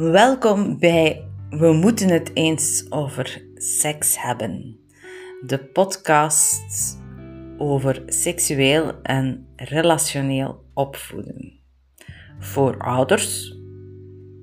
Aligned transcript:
Welkom 0.00 0.78
bij 0.78 1.24
We 1.50 1.72
moeten 1.72 2.08
het 2.08 2.30
eens 2.34 2.86
over 2.88 3.42
seks 3.54 4.22
hebben. 4.22 4.78
De 5.46 5.58
podcast 5.58 6.98
over 7.58 8.02
seksueel 8.06 9.00
en 9.02 9.46
relationeel 9.56 10.64
opvoeden. 10.74 11.60
Voor 12.38 12.78
ouders, 12.78 13.56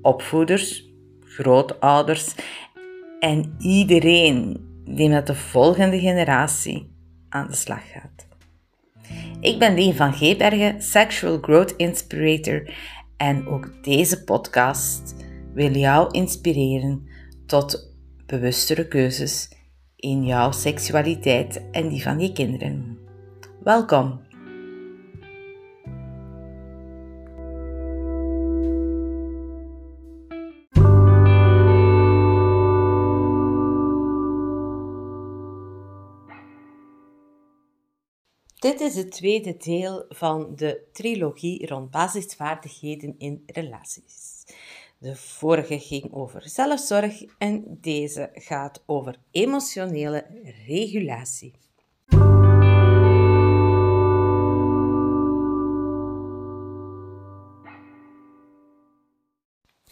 opvoeders, 0.02 0.88
grootouders 1.20 2.34
en 3.20 3.54
iedereen 3.58 4.66
die 4.84 5.08
met 5.08 5.26
de 5.26 5.34
volgende 5.34 5.98
generatie 5.98 6.90
aan 7.28 7.46
de 7.46 7.56
slag 7.56 7.90
gaat. 7.90 8.26
Ik 9.40 9.58
ben 9.58 9.74
Leen 9.74 9.94
van 9.94 10.12
Geebergen, 10.12 10.82
Sexual 10.82 11.38
Growth 11.40 11.76
Inspirator 11.76 12.70
en 13.16 13.46
ook 13.46 13.84
deze 13.84 14.24
podcast 14.24 15.26
wil 15.54 15.76
jou 15.76 16.10
inspireren 16.10 17.08
tot 17.46 17.94
bewustere 18.26 18.88
keuzes 18.88 19.48
in 19.96 20.24
jouw 20.24 20.50
seksualiteit 20.52 21.62
en 21.70 21.88
die 21.88 22.02
van 22.02 22.20
je 22.20 22.32
kinderen. 22.32 22.98
Welkom! 23.62 24.26
Dit 38.58 38.80
is 38.80 38.96
het 38.96 39.10
tweede 39.10 39.56
deel 39.56 40.04
van 40.08 40.54
de 40.54 40.88
trilogie 40.92 41.66
rond 41.66 41.90
basisvaardigheden 41.90 43.14
in 43.18 43.42
relaties. 43.46 44.37
De 45.00 45.16
vorige 45.16 45.78
ging 45.78 46.12
over 46.12 46.48
zelfzorg 46.48 47.24
en 47.38 47.78
deze 47.80 48.30
gaat 48.32 48.82
over 48.86 49.18
emotionele 49.30 50.26
regulatie. 50.66 51.52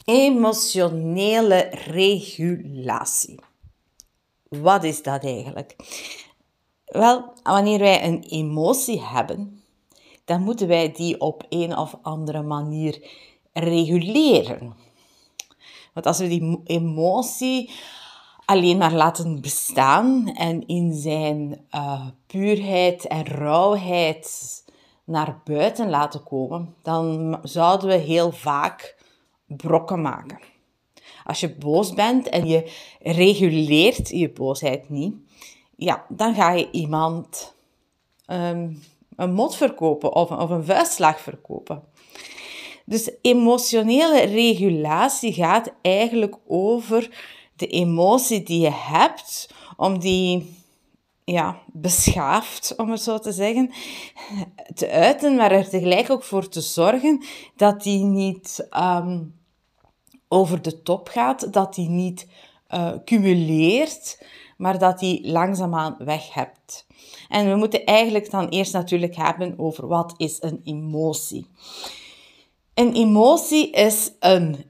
Emotionele 0.05 1.59
regulatie. 1.87 3.41
Wat 4.49 4.84
is 4.84 5.03
dat 5.03 5.25
eigenlijk? 5.25 5.77
Wel, 6.84 7.33
wanneer 7.43 7.79
wij 7.79 8.05
een 8.05 8.23
emotie 8.23 9.03
hebben, 9.03 9.62
dan 10.25 10.43
moeten 10.43 10.69
wij 10.69 10.93
die 10.93 11.21
op 11.21 11.47
een 11.49 11.77
of 11.77 11.99
andere 12.03 12.43
manier 12.43 13.11
reguleren. 13.53 14.84
Want 15.97 16.08
als 16.08 16.19
we 16.19 16.28
die 16.28 16.61
emotie 16.64 17.70
alleen 18.44 18.77
maar 18.77 18.92
laten 18.92 19.41
bestaan 19.41 20.28
en 20.34 20.66
in 20.66 20.94
zijn 20.94 21.66
uh, 21.75 22.06
puurheid 22.27 23.06
en 23.06 23.27
rauwheid 23.27 24.64
naar 25.05 25.41
buiten 25.44 25.91
laten 25.91 26.22
komen, 26.22 26.75
dan 26.83 27.38
zouden 27.42 27.88
we 27.88 27.94
heel 27.94 28.33
vaak 28.33 28.97
brokken 29.47 30.00
maken. 30.00 30.38
Als 31.25 31.41
je 31.41 31.55
boos 31.55 31.94
bent 31.94 32.28
en 32.28 32.47
je 32.47 32.72
reguleert 33.00 34.08
je 34.08 34.31
boosheid 34.31 34.88
niet, 34.88 35.14
ja, 35.77 36.05
dan 36.08 36.34
ga 36.34 36.53
je 36.53 36.70
iemand 36.70 37.55
um, 38.27 38.83
een 39.16 39.33
mot 39.33 39.56
verkopen 39.56 40.14
of, 40.14 40.31
of 40.31 40.50
een 40.50 40.64
vuistslag 40.64 41.20
verkopen. 41.20 41.83
Dus 42.87 43.11
emotionele 43.20 44.21
regulatie 44.21 45.33
gaat 45.33 45.72
eigenlijk 45.83 46.37
over 46.47 47.10
de 47.56 47.66
emotie 47.66 48.43
die 48.43 48.60
je 48.60 48.72
hebt, 48.72 49.50
om 49.77 49.99
die 49.99 50.55
ja, 51.25 51.62
beschaafd, 51.66 52.75
om 52.77 52.91
het 52.91 53.00
zo 53.00 53.19
te 53.19 53.33
zeggen, 53.33 53.72
te 54.75 54.91
uiten, 54.91 55.37
maar 55.37 55.53
er 55.53 55.69
tegelijk 55.69 56.10
ook 56.10 56.22
voor 56.22 56.49
te 56.49 56.60
zorgen 56.60 57.25
dat 57.56 57.83
die 57.83 58.05
niet 58.05 58.69
um, 58.77 59.34
over 60.28 60.62
de 60.62 60.83
top 60.83 61.09
gaat, 61.09 61.53
dat 61.53 61.75
die 61.75 61.89
niet 61.89 62.27
uh, 62.75 62.93
cumuleert, 63.05 64.22
maar 64.56 64.78
dat 64.78 64.99
die 64.99 65.31
langzaamaan 65.31 65.97
weg 65.99 66.33
hebt. 66.33 66.87
En 67.28 67.50
we 67.50 67.56
moeten 67.56 67.84
eigenlijk 67.84 68.31
dan 68.31 68.49
eerst 68.49 68.72
natuurlijk 68.72 69.16
hebben 69.16 69.59
over 69.59 69.87
wat 69.87 70.15
is 70.16 70.37
een 70.41 70.60
emotie. 70.65 71.47
Een 72.76 72.92
emotie 72.92 73.70
is, 73.70 74.12
een, 74.20 74.64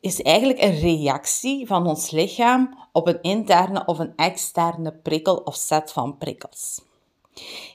is 0.00 0.22
eigenlijk 0.22 0.62
een 0.62 0.78
reactie 0.80 1.66
van 1.66 1.86
ons 1.86 2.10
lichaam 2.10 2.78
op 2.92 3.06
een 3.06 3.22
interne 3.22 3.84
of 3.86 3.98
een 3.98 4.12
externe 4.16 4.92
prikkel 4.92 5.36
of 5.36 5.54
set 5.54 5.92
van 5.92 6.18
prikkels. 6.18 6.80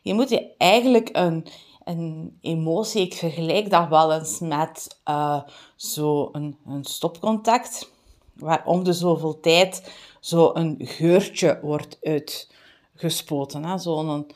Je 0.01 0.13
moet 0.13 0.29
je 0.29 0.53
eigenlijk 0.57 1.09
een, 1.11 1.45
een 1.83 2.37
emotie, 2.41 3.01
ik 3.01 3.13
vergelijk 3.13 3.69
dat 3.69 3.87
wel 3.87 4.13
eens 4.13 4.39
met 4.39 4.99
uh, 5.09 5.41
zo 5.75 6.29
een, 6.31 6.57
een 6.67 6.83
stopcontact, 6.83 7.91
waar 8.33 8.65
om 8.65 8.83
de 8.83 8.93
zoveel 8.93 9.39
tijd 9.39 9.91
zo 10.19 10.51
een 10.53 10.75
geurtje 10.79 11.59
wordt 11.61 11.97
uitgespoten. 12.01 13.79
Zo'n 13.79 14.31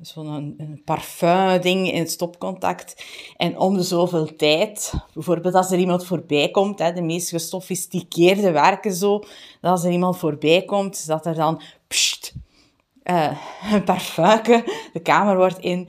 zo'n 0.00 0.54
een 0.58 0.82
parfum-ding 0.84 1.92
in 1.92 2.08
stopcontact. 2.08 3.04
En 3.36 3.58
om 3.58 3.74
de 3.74 3.82
zoveel 3.82 4.36
tijd, 4.36 4.92
bijvoorbeeld 5.14 5.54
als 5.54 5.70
er 5.70 5.78
iemand 5.78 6.06
voorbij 6.06 6.50
komt, 6.50 6.78
hè, 6.78 6.92
de 6.92 7.02
meest 7.02 7.28
gesofisticeerde 7.28 8.50
werken 8.50 8.92
zo, 8.92 9.18
dat 9.60 9.70
als 9.70 9.84
er 9.84 9.90
iemand 9.90 10.18
voorbij 10.18 10.62
komt, 10.62 11.06
dat 11.06 11.26
er 11.26 11.34
dan 11.34 11.60
pst, 11.86 12.34
uh, 13.04 13.38
een 13.72 13.84
parfum 13.84 14.40
de 14.92 15.00
kamer 15.02 15.36
wordt, 15.36 15.58
in, 15.58 15.88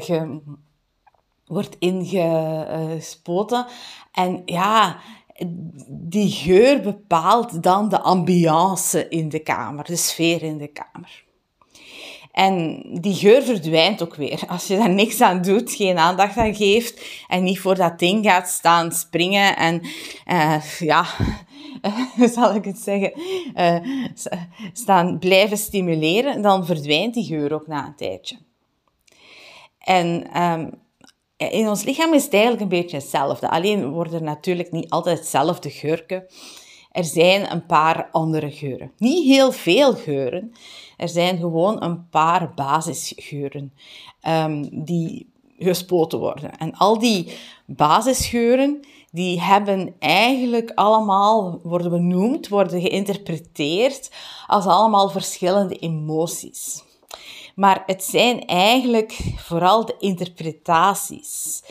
ge, 0.00 0.40
wordt 1.46 1.76
ingespoten. 1.78 3.66
En 4.12 4.42
ja, 4.44 5.00
die 5.88 6.30
geur 6.30 6.80
bepaalt 6.80 7.62
dan 7.62 7.88
de 7.88 8.00
ambiance 8.00 9.08
in 9.08 9.28
de 9.28 9.38
kamer, 9.38 9.84
de 9.84 9.96
sfeer 9.96 10.42
in 10.42 10.58
de 10.58 10.68
kamer. 10.68 11.24
En 12.32 12.82
die 13.00 13.14
geur 13.14 13.42
verdwijnt 13.42 14.02
ook 14.02 14.14
weer. 14.14 14.42
Als 14.48 14.66
je 14.66 14.76
daar 14.76 14.90
niks 14.90 15.20
aan 15.20 15.42
doet, 15.42 15.72
geen 15.72 15.98
aandacht 15.98 16.36
aan 16.36 16.54
geeft 16.54 17.04
en 17.28 17.42
niet 17.42 17.60
voor 17.60 17.74
dat 17.74 17.98
ding 17.98 18.24
gaat 18.24 18.48
staan 18.48 18.92
springen 18.92 19.56
en 19.56 19.80
uh, 20.26 20.62
ja, 20.78 21.06
zal 22.34 22.54
ik 22.54 22.64
het 22.64 22.78
zeggen, 22.78 23.12
uh, 23.56 24.08
staan 24.72 25.18
blijven 25.18 25.56
stimuleren, 25.56 26.42
dan 26.42 26.66
verdwijnt 26.66 27.14
die 27.14 27.24
geur 27.24 27.54
ook 27.54 27.66
na 27.66 27.86
een 27.86 27.96
tijdje. 27.96 28.36
En 29.78 30.40
um, 30.42 30.70
in 31.36 31.68
ons 31.68 31.84
lichaam 31.84 32.14
is 32.14 32.24
het 32.24 32.32
eigenlijk 32.32 32.62
een 32.62 32.68
beetje 32.68 32.96
hetzelfde. 32.96 33.50
Alleen 33.50 33.90
worden 33.90 34.14
er 34.14 34.22
natuurlijk 34.22 34.70
niet 34.70 34.90
altijd 34.90 35.18
hetzelfde 35.18 35.70
geurken. 35.70 36.26
Er 36.92 37.04
zijn 37.04 37.52
een 37.52 37.66
paar 37.66 38.08
andere 38.10 38.50
geuren. 38.50 38.92
Niet 38.98 39.24
heel 39.24 39.52
veel 39.52 39.94
geuren. 39.94 40.54
Er 40.96 41.08
zijn 41.08 41.38
gewoon 41.38 41.82
een 41.82 42.08
paar 42.08 42.52
basisgeuren 42.54 43.72
um, 44.28 44.84
die 44.84 45.30
gespoten 45.58 46.18
worden. 46.18 46.58
En 46.58 46.74
al 46.74 46.98
die 46.98 47.38
basisgeuren, 47.66 48.80
die 49.10 49.40
hebben 49.40 49.94
eigenlijk 49.98 50.72
allemaal, 50.74 51.60
worden 51.62 51.90
benoemd, 51.90 52.48
worden 52.48 52.80
geïnterpreteerd 52.80 54.10
als 54.46 54.66
allemaal 54.66 55.08
verschillende 55.08 55.78
emoties. 55.78 56.82
Maar 57.54 57.82
het 57.86 58.04
zijn 58.04 58.46
eigenlijk 58.46 59.12
vooral 59.36 59.84
de 59.84 59.94
interpretaties. 59.98 61.62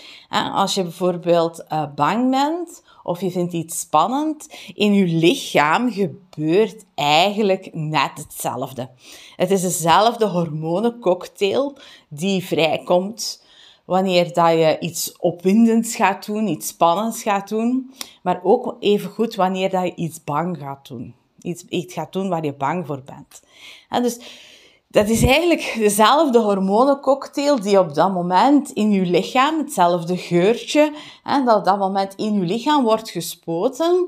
Als 0.54 0.74
je 0.74 0.84
bijvoorbeeld 0.84 1.64
eh, 1.64 1.84
bang 1.96 2.30
bent 2.30 2.84
of 3.04 3.22
je 3.22 3.32
vindt 3.32 3.54
iets 3.54 3.80
spannend, 3.80 4.48
in 4.74 4.94
je 4.94 5.06
lichaam 5.06 5.92
gebeurt 5.92 6.86
eigenlijk 6.96 7.70
net 7.74 8.12
hetzelfde. 8.14 8.90
Het 9.36 9.52
is 9.52 9.62
dezelfde 9.62 10.26
hormonencocktail 10.26 11.78
die 12.08 12.44
vrijkomt 12.44 13.44
wanneer 13.86 14.34
dat 14.34 14.52
je 14.52 14.78
iets 14.80 15.18
opwindends 15.18 15.96
gaat 15.96 16.26
doen, 16.26 16.48
iets 16.48 16.68
spannends 16.68 17.24
gaat 17.24 17.50
doen, 17.50 17.94
maar 18.24 18.40
ook 18.44 18.76
even 18.80 19.10
goed 19.10 19.36
wanneer 19.36 19.70
dat 19.70 19.84
je 19.84 19.96
iets 19.96 20.24
bang 20.24 20.58
gaat 20.58 20.88
doen. 20.88 21.16
Iets, 21.42 21.66
iets 21.66 21.94
gaat 21.94 22.14
doen 22.14 22.30
waar 22.30 22.46
je 22.46 22.54
bang 22.54 22.86
voor 22.86 23.02
bent. 23.06 23.42
dus 24.04 24.20
dat 24.92 25.10
is 25.10 25.24
eigenlijk 25.24 25.76
dezelfde 25.78 26.40
hormonencocktail 26.40 27.62
die 27.62 27.80
op 27.80 27.94
dat 27.94 28.14
moment 28.14 28.72
in 28.72 28.92
je 28.92 29.06
lichaam, 29.06 29.58
hetzelfde 29.58 30.18
geurtje, 30.18 30.94
hè, 31.24 31.44
dat 31.44 31.58
op 31.58 31.66
dat 31.66 31.78
moment 31.78 32.16
in 32.16 32.34
je 32.34 32.46
lichaam 32.46 32.84
wordt 32.84 33.10
gespoten, 33.10 34.08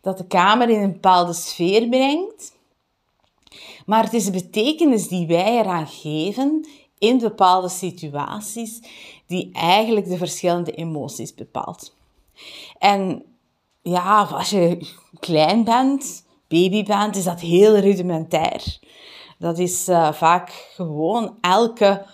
dat 0.00 0.18
de 0.18 0.26
kamer 0.26 0.68
in 0.68 0.80
een 0.80 0.92
bepaalde 0.92 1.32
sfeer 1.32 1.88
brengt. 1.88 2.52
Maar 3.86 4.04
het 4.04 4.12
is 4.12 4.24
de 4.24 4.30
betekenis 4.30 5.08
die 5.08 5.26
wij 5.26 5.58
eraan 5.58 5.86
geven 5.86 6.66
in 6.98 7.18
bepaalde 7.18 7.68
situaties, 7.68 8.80
die 9.26 9.50
eigenlijk 9.52 10.08
de 10.08 10.16
verschillende 10.16 10.72
emoties 10.72 11.34
bepaalt. 11.34 11.94
En 12.78 13.22
ja, 13.82 14.22
als 14.22 14.50
je 14.50 14.86
klein 15.20 15.64
bent, 15.64 16.24
baby 16.48 16.84
bent, 16.84 17.16
is 17.16 17.24
dat 17.24 17.40
heel 17.40 17.76
rudimentair. 17.76 18.78
Dat 19.40 19.58
is 19.58 19.88
uh, 19.88 20.12
vaak 20.12 20.70
gewoon 20.74 21.36
elke, 21.40 22.06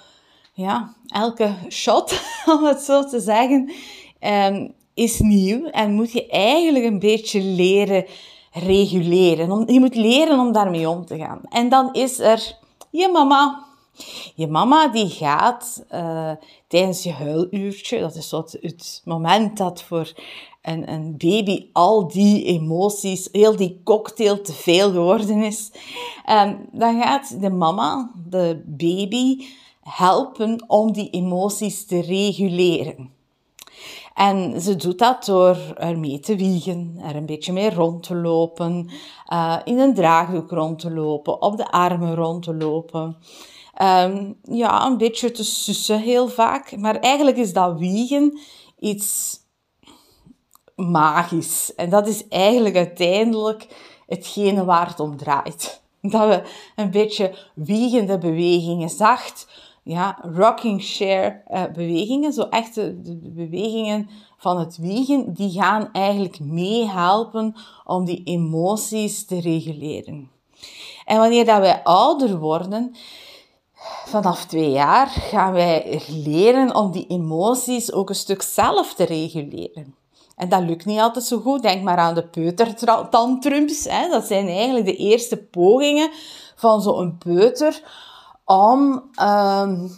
ja, 0.53 0.95
elke 1.07 1.55
shot, 1.69 2.21
om 2.59 2.65
het 2.65 2.81
zo 2.81 3.05
te 3.05 3.21
zeggen, 3.21 3.73
um, 4.21 4.75
is 4.95 5.19
nieuw 5.19 5.67
en 5.67 5.93
moet 5.93 6.13
je 6.13 6.27
eigenlijk 6.29 6.85
een 6.85 6.99
beetje 6.99 7.43
leren 7.43 8.05
reguleren. 8.53 9.73
Je 9.73 9.81
moet 9.81 9.95
leren 9.95 10.39
om 10.39 10.53
daarmee 10.53 10.89
om 10.89 11.07
te 11.07 11.17
gaan. 11.17 11.41
En 11.49 11.69
dan 11.69 11.93
is 11.93 12.19
er 12.19 12.57
je 12.91 13.09
mama. 13.09 13.66
Je 14.37 14.47
mama 14.47 14.89
die 14.89 15.09
gaat 15.09 15.85
uh, 15.93 16.31
tijdens 16.69 17.03
je 17.03 17.13
huiluurtje, 17.13 18.01
dat 18.01 18.15
is 18.15 18.31
wat 18.31 18.57
het 18.61 19.03
moment 19.05 19.57
dat 19.57 19.83
voor 19.83 20.13
een, 20.63 20.93
een 20.93 21.15
baby 21.17 21.67
al 21.73 22.09
die 22.09 22.45
emoties, 22.45 23.29
heel 23.33 23.57
die 23.57 23.81
cocktail 23.85 24.41
te 24.41 24.53
veel 24.53 24.91
geworden 24.91 25.43
is, 25.43 25.71
um, 26.31 26.69
dan 26.73 27.03
gaat 27.03 27.41
de 27.41 27.51
mama, 27.51 28.11
de 28.29 28.63
baby, 28.67 29.45
helpen 29.81 30.65
om 30.67 30.93
die 30.93 31.11
emoties 31.11 31.87
te 31.87 32.01
reguleren. 32.01 33.11
En 34.15 34.61
ze 34.61 34.77
doet 34.77 34.99
dat 34.99 35.25
door 35.25 35.59
er 35.77 35.99
mee 35.99 36.21
te 36.21 36.37
wiegen, 36.37 36.99
er 37.03 37.17
een 37.17 37.27
beetje 37.27 37.53
mee 37.53 37.71
rond 37.71 38.03
te 38.03 38.15
lopen, 38.15 38.91
uh, 39.33 39.57
in 39.65 39.79
een 39.79 39.95
draagdoek 39.95 40.51
rond 40.51 40.79
te 40.79 40.91
lopen, 40.91 41.43
op 41.43 41.57
de 41.57 41.71
armen 41.71 42.15
rond 42.15 42.43
te 42.43 42.55
lopen. 42.55 43.17
Um, 43.83 44.37
ja, 44.43 44.87
een 44.87 44.97
beetje 44.97 45.31
te 45.31 45.45
sussen 45.45 46.01
heel 46.01 46.29
vaak. 46.29 46.77
Maar 46.77 46.97
eigenlijk 46.97 47.37
is 47.37 47.53
dat 47.53 47.79
wiegen 47.79 48.39
iets 48.79 49.41
magisch. 50.77 51.75
En 51.75 51.91
dat 51.91 52.09
is 52.09 52.29
eigenlijk 52.29 52.77
uiteindelijk 52.77 53.67
hetgene 54.07 54.65
waar 54.65 54.89
het 54.89 55.01
om 55.01 55.17
draait. 55.17 55.85
Dat 56.01 56.29
we 56.29 56.43
een 56.77 56.91
beetje 56.91 57.35
wiegende 57.55 58.19
bewegingen, 58.19 58.91
zacht, 58.91 59.49
ja, 59.83 60.19
rocking 60.35 60.83
share 60.83 61.43
uh, 61.51 61.65
bewegingen, 61.65 62.33
zo 62.33 62.43
echt 62.43 62.75
de, 62.75 63.03
de, 63.03 63.31
bewegingen 63.31 64.09
van 64.37 64.59
het 64.59 64.77
wiegen, 64.77 65.33
die 65.33 65.51
gaan 65.51 65.89
eigenlijk 65.93 66.41
meehelpen 66.41 67.55
om 67.85 68.05
die 68.05 68.23
emoties 68.25 69.25
te 69.25 69.41
reguleren. 69.41 70.31
En 71.05 71.19
wanneer 71.19 71.45
dat 71.45 71.61
wij 71.61 71.83
ouder 71.83 72.39
worden, 72.39 72.95
vanaf 74.05 74.45
twee 74.45 74.71
jaar, 74.71 75.07
gaan 75.07 75.53
wij 75.53 76.03
leren 76.09 76.75
om 76.75 76.91
die 76.91 77.07
emoties 77.07 77.93
ook 77.93 78.09
een 78.09 78.15
stuk 78.15 78.43
zelf 78.43 78.95
te 78.95 79.05
reguleren. 79.05 79.95
En 80.37 80.49
dat 80.49 80.63
lukt 80.63 80.85
niet 80.85 81.01
altijd 81.01 81.25
zo 81.25 81.39
goed. 81.39 81.63
Denk 81.63 81.83
maar 81.83 81.97
aan 81.97 82.15
de 82.15 82.27
peutertantrums. 82.27 83.83
Dat 84.11 84.27
zijn 84.27 84.49
eigenlijk 84.49 84.85
de 84.87 84.97
eerste 84.97 85.37
pogingen 85.37 86.11
van 86.55 86.83
zo'n 86.83 87.19
peuter 87.19 87.83
om 88.45 89.03
um, 89.23 89.91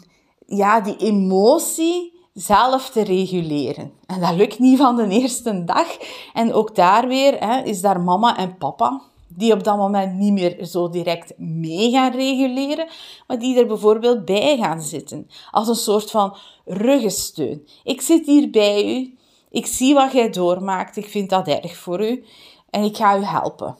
ja, 0.46 0.80
die 0.80 0.96
emotie 0.96 2.12
zelf 2.32 2.90
te 2.90 3.02
reguleren. 3.02 3.92
En 4.06 4.20
dat 4.20 4.34
lukt 4.34 4.58
niet 4.58 4.78
van 4.78 4.96
de 4.96 5.08
eerste 5.08 5.64
dag. 5.64 5.86
En 6.34 6.52
ook 6.52 6.74
daar 6.74 7.08
weer 7.08 7.36
hè, 7.38 7.62
is 7.62 7.80
daar 7.80 8.00
mama 8.00 8.36
en 8.36 8.56
papa 8.56 9.00
die 9.28 9.52
op 9.52 9.64
dat 9.64 9.76
moment 9.76 10.14
niet 10.14 10.32
meer 10.32 10.64
zo 10.64 10.88
direct 10.88 11.38
mee 11.38 11.90
gaan 11.90 12.12
reguleren, 12.12 12.88
maar 13.26 13.38
die 13.38 13.58
er 13.58 13.66
bijvoorbeeld 13.66 14.24
bij 14.24 14.56
gaan 14.56 14.82
zitten. 14.82 15.30
Als 15.50 15.68
een 15.68 15.74
soort 15.74 16.10
van 16.10 16.36
ruggensteun. 16.64 17.68
Ik 17.84 18.00
zit 18.00 18.26
hier 18.26 18.50
bij 18.50 18.96
u, 18.96 19.18
ik 19.50 19.66
zie 19.66 19.94
wat 19.94 20.12
jij 20.12 20.30
doormaakt, 20.30 20.96
ik 20.96 21.08
vind 21.08 21.30
dat 21.30 21.48
erg 21.48 21.76
voor 21.76 22.08
u 22.08 22.24
en 22.70 22.82
ik 22.82 22.96
ga 22.96 23.16
u 23.16 23.24
helpen. 23.24 23.76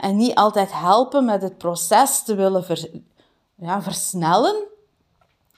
En 0.00 0.16
niet 0.16 0.34
altijd 0.34 0.72
helpen 0.72 1.24
met 1.24 1.42
het 1.42 1.58
proces 1.58 2.22
te 2.22 2.34
willen 2.34 2.64
ja, 3.54 3.82
versnellen, 3.82 4.68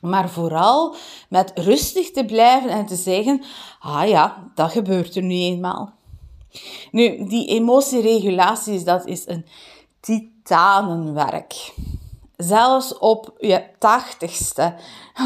maar 0.01 0.31
vooral 0.31 0.95
met 1.29 1.53
rustig 1.55 2.11
te 2.11 2.25
blijven 2.25 2.71
en 2.71 2.87
te 2.87 2.97
zeggen, 2.97 3.43
ah 3.81 4.09
ja, 4.09 4.51
dat 4.55 4.71
gebeurt 4.71 5.17
er 5.17 5.23
nu 5.23 5.35
eenmaal. 5.35 5.93
Nu, 6.91 7.25
die 7.29 7.47
emotieregulaties, 7.47 8.85
dat 8.85 9.07
is 9.07 9.27
een 9.27 9.47
titanenwerk. 10.01 11.75
Zelfs 12.37 12.99
op 12.99 13.35
je 13.39 13.65
tachtigste, 13.79 14.75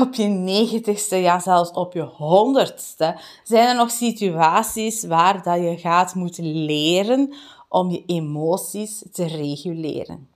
op 0.02 0.14
je 0.14 0.24
negentigste, 0.24 1.16
ja 1.16 1.38
zelfs 1.38 1.70
op 1.70 1.92
je 1.92 2.02
honderdste, 2.02 3.20
zijn 3.44 3.68
er 3.68 3.74
nog 3.74 3.90
situaties 3.90 5.04
waar 5.04 5.42
dat 5.42 5.60
je 5.60 5.76
gaat 5.78 6.14
moeten 6.14 6.64
leren 6.64 7.34
om 7.68 7.90
je 7.90 8.02
emoties 8.06 9.02
te 9.12 9.24
reguleren. 9.24 10.28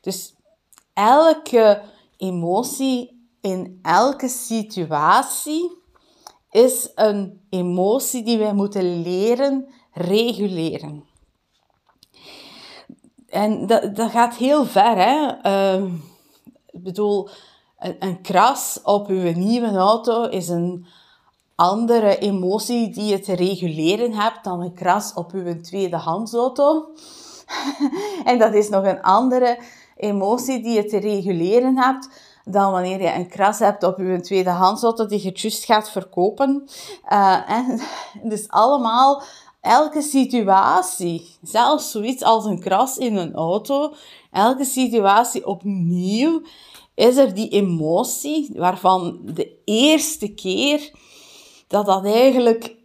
Dus 0.00 0.34
elke 0.92 1.82
emotie 2.16 3.28
in 3.40 3.78
elke 3.82 4.28
situatie 4.28 5.82
is 6.54 6.90
een 6.94 7.40
emotie 7.50 8.22
die 8.22 8.38
wij 8.38 8.54
moeten 8.54 9.02
leren 9.02 9.68
reguleren. 9.92 11.04
En 13.28 13.66
dat, 13.66 13.96
dat 13.96 14.10
gaat 14.10 14.36
heel 14.36 14.64
ver. 14.64 14.96
Hè? 14.96 15.34
Uh, 15.46 15.84
ik 16.66 16.82
bedoel, 16.82 17.28
een, 17.78 17.96
een 17.98 18.20
kras 18.20 18.80
op 18.82 19.08
uw 19.08 19.32
nieuwe 19.32 19.76
auto 19.76 20.24
is 20.24 20.48
een 20.48 20.86
andere 21.54 22.18
emotie 22.18 22.90
die 22.90 23.04
je 23.04 23.20
te 23.20 23.34
reguleren 23.34 24.12
hebt 24.12 24.44
dan 24.44 24.60
een 24.60 24.74
kras 24.74 25.14
op 25.14 25.32
uw 25.32 25.60
tweedehands 25.60 26.32
auto. 26.32 26.88
en 28.24 28.38
dat 28.38 28.54
is 28.54 28.68
nog 28.68 28.84
een 28.84 29.02
andere 29.02 29.58
emotie 29.96 30.62
die 30.62 30.74
je 30.74 30.84
te 30.84 30.98
reguleren 30.98 31.78
hebt 31.78 32.08
dan 32.44 32.72
wanneer 32.72 33.02
je 33.02 33.14
een 33.14 33.28
kras 33.28 33.58
hebt 33.58 33.82
op 33.82 33.98
je 33.98 34.20
tweedehands 34.20 34.82
auto 34.82 35.06
die 35.06 35.22
je 35.22 35.32
just 35.32 35.64
gaat 35.64 35.90
verkopen. 35.90 36.68
Uh, 37.12 37.50
en, 37.50 37.80
dus 38.30 38.48
allemaal, 38.48 39.22
elke 39.60 40.02
situatie, 40.02 41.36
zelfs 41.42 41.90
zoiets 41.90 42.22
als 42.22 42.44
een 42.44 42.60
kras 42.60 42.98
in 42.98 43.16
een 43.16 43.34
auto, 43.34 43.94
elke 44.30 44.64
situatie 44.64 45.46
opnieuw 45.46 46.42
is 46.94 47.16
er 47.16 47.34
die 47.34 47.48
emotie 47.48 48.50
waarvan 48.54 49.20
de 49.24 49.56
eerste 49.64 50.28
keer 50.28 50.90
dat 51.68 51.86
dat 51.86 52.04
eigenlijk 52.04 52.76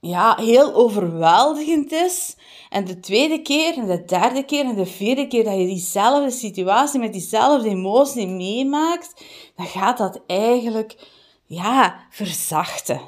ja, 0.00 0.36
heel 0.36 0.74
overweldigend 0.74 1.92
is. 1.92 2.36
En 2.68 2.84
de 2.84 3.00
tweede 3.00 3.42
keer, 3.42 3.76
en 3.78 3.86
de 3.86 4.04
derde 4.04 4.44
keer, 4.44 4.64
en 4.64 4.74
de 4.74 4.86
vierde 4.86 5.26
keer 5.26 5.44
dat 5.44 5.56
je 5.56 5.66
diezelfde 5.66 6.30
situatie 6.30 7.00
met 7.00 7.12
diezelfde 7.12 7.68
emotie 7.68 8.26
meemaakt, 8.26 9.24
dan 9.56 9.66
gaat 9.66 9.98
dat 9.98 10.20
eigenlijk, 10.26 10.96
ja, 11.44 12.06
verzachten. 12.10 13.00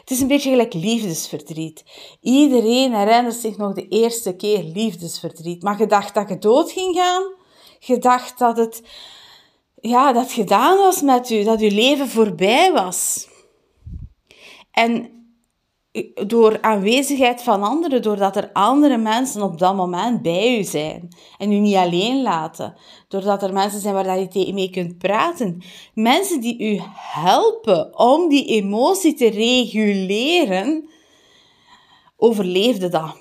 Het 0.00 0.10
is 0.10 0.20
een 0.20 0.26
beetje 0.28 0.50
gelijk 0.50 0.74
liefdesverdriet. 0.74 1.84
Iedereen 2.20 2.94
herinnert 2.94 3.34
zich 3.34 3.56
nog 3.56 3.74
de 3.74 3.88
eerste 3.88 4.36
keer 4.36 4.62
liefdesverdriet. 4.62 5.62
Maar 5.62 5.78
je 5.78 5.86
dacht 5.86 6.14
dat 6.14 6.28
je 6.28 6.38
dood 6.38 6.72
ging 6.72 6.96
gaan. 6.96 7.22
Je 7.78 7.98
dacht 7.98 8.38
dat 8.38 8.56
het, 8.56 8.82
ja, 9.80 10.12
dat 10.12 10.32
gedaan 10.32 10.76
was 10.76 11.00
met 11.00 11.30
u, 11.30 11.42
dat 11.42 11.60
je 11.60 11.70
leven 11.70 12.08
voorbij 12.08 12.72
was. 12.72 13.28
En 14.70 15.19
door 16.26 16.58
aanwezigheid 16.60 17.42
van 17.42 17.62
anderen, 17.62 18.02
doordat 18.02 18.36
er 18.36 18.50
andere 18.52 18.96
mensen 18.96 19.42
op 19.42 19.58
dat 19.58 19.76
moment 19.76 20.22
bij 20.22 20.58
u 20.58 20.64
zijn 20.64 21.08
en 21.38 21.52
u 21.52 21.58
niet 21.58 21.74
alleen 21.74 22.22
laten, 22.22 22.74
doordat 23.08 23.42
er 23.42 23.52
mensen 23.52 23.80
zijn 23.80 23.94
waar 23.94 24.18
je 24.18 24.52
mee 24.52 24.70
kunt 24.70 24.98
praten, 24.98 25.62
mensen 25.94 26.40
die 26.40 26.58
u 26.58 26.80
helpen 26.96 27.98
om 27.98 28.28
die 28.28 28.46
emotie 28.46 29.14
te 29.14 29.30
reguleren, 29.30 30.88
overleefde 32.16 32.88
dat. 32.88 33.16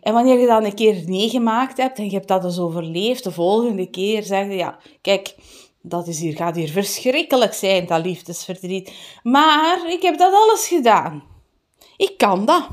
En 0.00 0.12
wanneer 0.12 0.38
je 0.38 0.46
dan 0.46 0.64
een 0.64 0.74
keer 0.74 1.02
meegemaakt 1.06 1.76
hebt 1.76 1.98
en 1.98 2.04
je 2.04 2.10
hebt 2.10 2.28
dat 2.28 2.42
dus 2.42 2.58
overleefd, 2.58 3.24
de 3.24 3.32
volgende 3.32 3.90
keer 3.90 4.22
zeg 4.22 4.46
je, 4.46 4.54
ja, 4.54 4.78
kijk, 5.00 5.34
dat 5.82 6.06
is 6.06 6.20
hier, 6.20 6.36
gaat 6.36 6.56
hier 6.56 6.68
verschrikkelijk 6.68 7.54
zijn, 7.54 7.86
dat 7.86 8.04
liefdesverdriet. 8.04 8.92
Maar 9.22 9.84
ik 9.88 10.02
heb 10.02 10.18
dat 10.18 10.32
alles 10.32 10.66
gedaan. 10.66 11.33
Ik 11.96 12.14
kan 12.16 12.44
dat. 12.44 12.68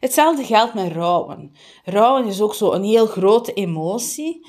Hetzelfde 0.00 0.44
geldt 0.44 0.74
met 0.74 0.92
rouwen. 0.92 1.52
Rouwen 1.84 2.26
is 2.26 2.40
ook 2.40 2.54
zo 2.54 2.72
een 2.72 2.84
heel 2.84 3.06
grote 3.06 3.52
emotie. 3.52 4.46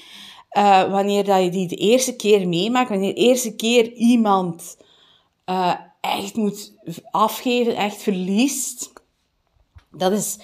Uh, 0.58 0.92
wanneer 0.92 1.24
dat 1.24 1.44
je 1.44 1.50
die 1.50 1.68
de 1.68 1.76
eerste 1.76 2.16
keer 2.16 2.48
meemaakt, 2.48 2.90
wanneer 2.90 3.14
de 3.14 3.22
eerste 3.22 3.56
keer 3.56 3.92
iemand 3.94 4.78
uh, 5.46 5.74
echt 6.02 6.36
moet 6.36 6.74
afgeven, 7.12 7.76
echt 7.76 8.02
verliest, 8.02 8.94
dat 9.92 10.12
is 10.12 10.40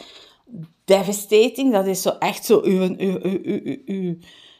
devastating. 0.85 1.71
Dat 1.71 1.87
is 1.87 2.01
zo 2.01 2.09
echt 2.09 2.45
zo 2.45 2.61
uw, 2.63 2.95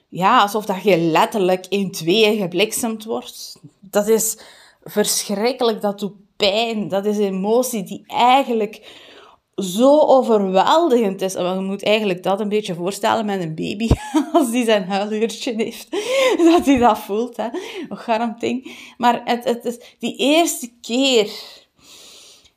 ja, 0.09 0.41
alsof 0.41 0.65
dat 0.65 0.83
je 0.83 0.97
letterlijk 0.97 1.65
in 1.69 1.91
tweeën 1.91 2.37
gebliksemd 2.37 3.03
wordt. 3.03 3.59
Dat 3.79 4.07
is 4.07 4.37
verschrikkelijk, 4.83 5.81
dat 5.81 5.99
doet 5.99 6.15
pijn, 6.49 6.87
dat 6.87 7.05
is 7.05 7.17
emotie 7.17 7.83
die 7.83 8.03
eigenlijk 8.07 8.81
zo 9.55 9.99
overweldigend 9.99 11.21
is. 11.21 11.33
Je 11.33 11.57
moet 11.59 11.83
eigenlijk 11.83 12.23
dat 12.23 12.39
een 12.39 12.49
beetje 12.49 12.75
voorstellen 12.75 13.25
met 13.25 13.41
een 13.41 13.55
baby, 13.55 13.89
als 14.33 14.51
die 14.51 14.65
zijn 14.65 14.83
huiluurtje 14.83 15.53
heeft, 15.55 15.87
dat 16.51 16.65
hij 16.65 16.77
dat 16.77 16.99
voelt. 16.99 17.37
Hè. 17.37 17.47
Een 17.89 18.35
ding. 18.39 18.71
Maar 18.97 19.21
het, 19.25 19.43
het 19.43 19.65
is 19.65 19.95
die 19.99 20.15
eerste 20.15 20.71
keer 20.81 21.31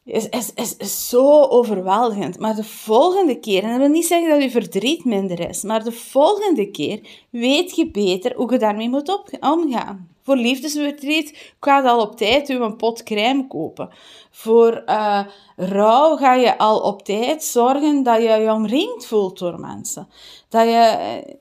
is, 0.04 0.28
is, 0.28 0.52
is, 0.54 0.76
is 0.76 1.08
zo 1.08 1.42
overweldigend. 1.42 2.38
Maar 2.38 2.54
de 2.54 2.64
volgende 2.64 3.38
keer, 3.38 3.62
en 3.62 3.70
dat 3.70 3.78
wil 3.78 3.88
niet 3.88 4.06
zeggen 4.06 4.30
dat 4.30 4.42
je 4.42 4.50
verdriet 4.50 5.04
minder 5.04 5.48
is, 5.48 5.62
maar 5.62 5.84
de 5.84 5.92
volgende 5.92 6.70
keer 6.70 7.00
weet 7.30 7.76
je 7.76 7.90
beter 7.90 8.34
hoe 8.34 8.52
je 8.52 8.58
daarmee 8.58 8.88
moet 8.88 9.38
omgaan. 9.40 10.08
Voor 10.22 10.36
liefdesverdriet 10.36 11.54
ga 11.60 11.78
je 11.78 11.88
al 11.88 12.00
op 12.00 12.16
tijd 12.16 12.46
je 12.46 12.54
een 12.54 12.76
pot 12.76 13.02
crème 13.02 13.46
kopen. 13.46 13.88
Voor 14.30 14.82
uh, 14.86 15.20
rouw 15.56 16.16
ga 16.16 16.34
je 16.34 16.58
al 16.58 16.80
op 16.80 17.04
tijd 17.04 17.44
zorgen 17.44 18.02
dat 18.02 18.22
je 18.22 18.28
je 18.28 18.52
omringd 18.52 19.06
voelt 19.06 19.38
door 19.38 19.60
mensen. 19.60 20.08
Dat 20.48 20.64
je 20.64 20.70
eh, 20.70 21.34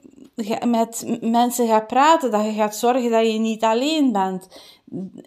met 0.65 1.17
mensen 1.21 1.67
gaat 1.67 1.87
praten, 1.87 2.31
dat 2.31 2.45
je 2.45 2.53
gaat 2.53 2.75
zorgen 2.75 3.11
dat 3.11 3.31
je 3.31 3.39
niet 3.39 3.63
alleen 3.63 4.11
bent. 4.11 4.47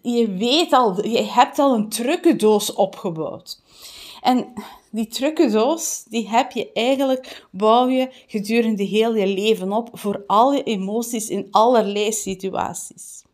Je 0.02 0.30
weet 0.30 0.72
al, 0.72 1.06
je 1.06 1.22
hebt 1.22 1.58
al 1.58 1.75
een 1.75 1.88
trucendoos 1.88 2.72
opgebouwd. 2.72 3.62
En 4.20 4.52
die 4.90 5.06
trucendoos, 5.06 6.04
die 6.08 6.28
heb 6.28 6.50
je 6.50 6.72
eigenlijk, 6.72 7.46
bouw 7.50 7.88
je 7.88 8.08
gedurende 8.26 8.84
heel 8.84 9.14
je 9.14 9.26
leven 9.26 9.72
op 9.72 9.88
voor 9.92 10.25
al 10.26 10.52
je 10.52 10.62
emoties 10.62 11.28
in 11.28 11.48
allerlei 11.50 12.12
situaties. 12.12 13.25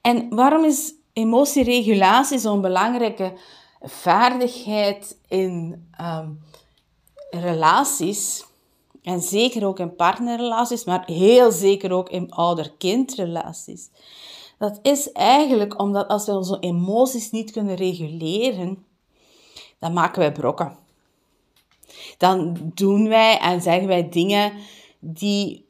En 0.00 0.34
waarom 0.34 0.64
is 0.64 0.94
emotieregulatie 1.12 2.38
zo'n 2.38 2.60
belangrijke 2.60 3.32
vaardigheid 3.80 5.18
in 5.28 5.86
ehm, 5.96 6.30
relaties? 7.30 8.44
En 9.04 9.20
zeker 9.20 9.66
ook 9.66 9.78
in 9.78 9.96
partnerrelaties, 9.96 10.84
maar 10.84 11.02
heel 11.06 11.52
zeker 11.52 11.92
ook 11.92 12.08
in 12.08 12.30
ouder-kindrelaties. 12.30 13.90
Dat 14.58 14.78
is 14.82 15.12
eigenlijk 15.12 15.80
omdat 15.80 16.08
als 16.08 16.26
we 16.26 16.32
onze 16.32 16.58
emoties 16.60 17.30
niet 17.30 17.50
kunnen 17.50 17.74
reguleren, 17.74 18.84
dan 19.78 19.92
maken 19.92 20.18
wij 20.18 20.32
brokken. 20.32 20.76
Dan 22.18 22.56
doen 22.74 23.08
wij 23.08 23.38
en 23.38 23.62
zeggen 23.62 23.86
wij 23.86 24.08
dingen 24.08 24.52
die, 24.98 25.66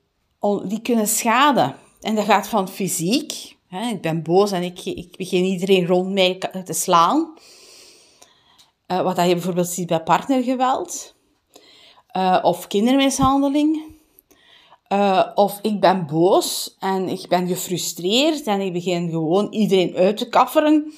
die 0.64 0.80
kunnen 0.82 1.08
schaden. 1.08 1.76
En 2.00 2.14
dat 2.14 2.24
gaat 2.24 2.48
van 2.48 2.68
fysiek, 2.68 3.56
ik 3.70 4.00
ben 4.00 4.22
boos 4.22 4.52
en 4.52 4.62
ik, 4.62 4.84
ik 4.84 5.16
begin 5.16 5.44
iedereen 5.44 5.86
rond 5.86 6.12
mij 6.12 6.38
te 6.64 6.72
slaan. 6.72 7.34
Uh, 8.86 9.02
wat 9.02 9.16
je 9.16 9.32
bijvoorbeeld 9.32 9.68
ziet 9.68 9.86
bij 9.86 10.02
partnergeweld. 10.02 11.13
Uh, 12.16 12.38
of 12.42 12.66
kindermishandeling. 12.66 13.83
Uh, 14.88 15.26
of 15.35 15.59
ik 15.62 15.80
ben 15.80 16.06
boos 16.06 16.76
en 16.78 17.09
ik 17.09 17.28
ben 17.28 17.49
gefrustreerd 17.49 18.47
en 18.47 18.61
ik 18.61 18.73
begin 18.73 19.11
gewoon 19.11 19.52
iedereen 19.52 19.94
uit 19.94 20.16
te 20.16 20.28
kafferen. 20.28 20.92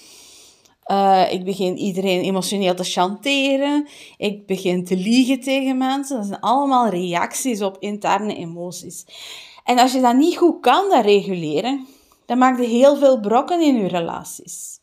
ik 1.31 1.45
begin 1.45 1.77
iedereen 1.77 2.21
emotioneel 2.21 2.75
te 2.75 2.85
chanteren. 2.85 3.89
Ik 4.17 4.47
begin 4.47 4.85
te 4.85 4.97
liegen 4.97 5.41
tegen 5.41 5.79
mensen. 5.79 6.17
Dat 6.17 6.27
zijn 6.27 6.41
allemaal 6.41 6.89
reacties 6.89 7.63
op 7.63 7.77
interne 7.81 8.37
emoties. 8.37 9.05
En 9.65 9.79
als 9.79 9.93
je 9.93 10.01
dat 10.01 10.17
niet 10.17 10.37
goed 10.37 10.61
kan, 10.61 11.01
reguleren, 11.01 11.87
dan 12.27 12.39
maak 12.39 12.61
je 12.61 12.67
heel 12.67 12.97
veel 12.97 13.21
brokken 13.21 13.63
in 13.63 13.77
je 13.77 13.89
relaties. 13.89 14.81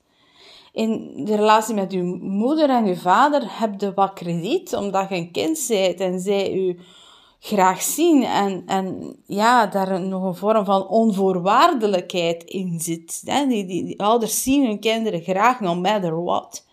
In 0.74 1.12
de 1.26 1.36
relatie 1.36 1.76
met 1.76 1.92
je 1.92 2.04
moeder 2.22 2.70
en 2.70 2.86
je 2.86 2.96
vader 2.96 3.42
heb 3.46 3.82
je 3.82 3.94
wat 3.94 4.14
krediet, 4.14 4.76
omdat 4.76 5.10
je 5.10 5.16
een 5.16 5.32
kind 5.32 5.66
bent 5.68 6.00
en 6.00 6.20
zij 6.20 6.54
je 6.54 6.80
graag 7.40 7.82
zien. 7.82 8.24
En, 8.24 8.64
en 8.66 9.16
ja, 9.26 9.68
daar 9.68 10.02
nog 10.02 10.24
een 10.24 10.36
vorm 10.36 10.66
van 10.66 10.88
onvoorwaardelijkheid 10.88 12.44
in 12.44 12.80
zit. 12.80 13.26
Die, 13.26 13.66
die, 13.66 13.86
die 13.86 14.02
ouders 14.02 14.44
zien 14.44 14.66
hun 14.66 14.80
kinderen 14.80 15.22
graag, 15.22 15.60
no 15.60 15.76
matter 15.76 16.24
what. 16.24 16.66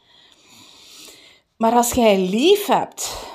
Maar 1.56 1.72
als 1.72 1.92
jij 1.92 2.18
lief 2.18 2.66
hebt, 2.66 3.29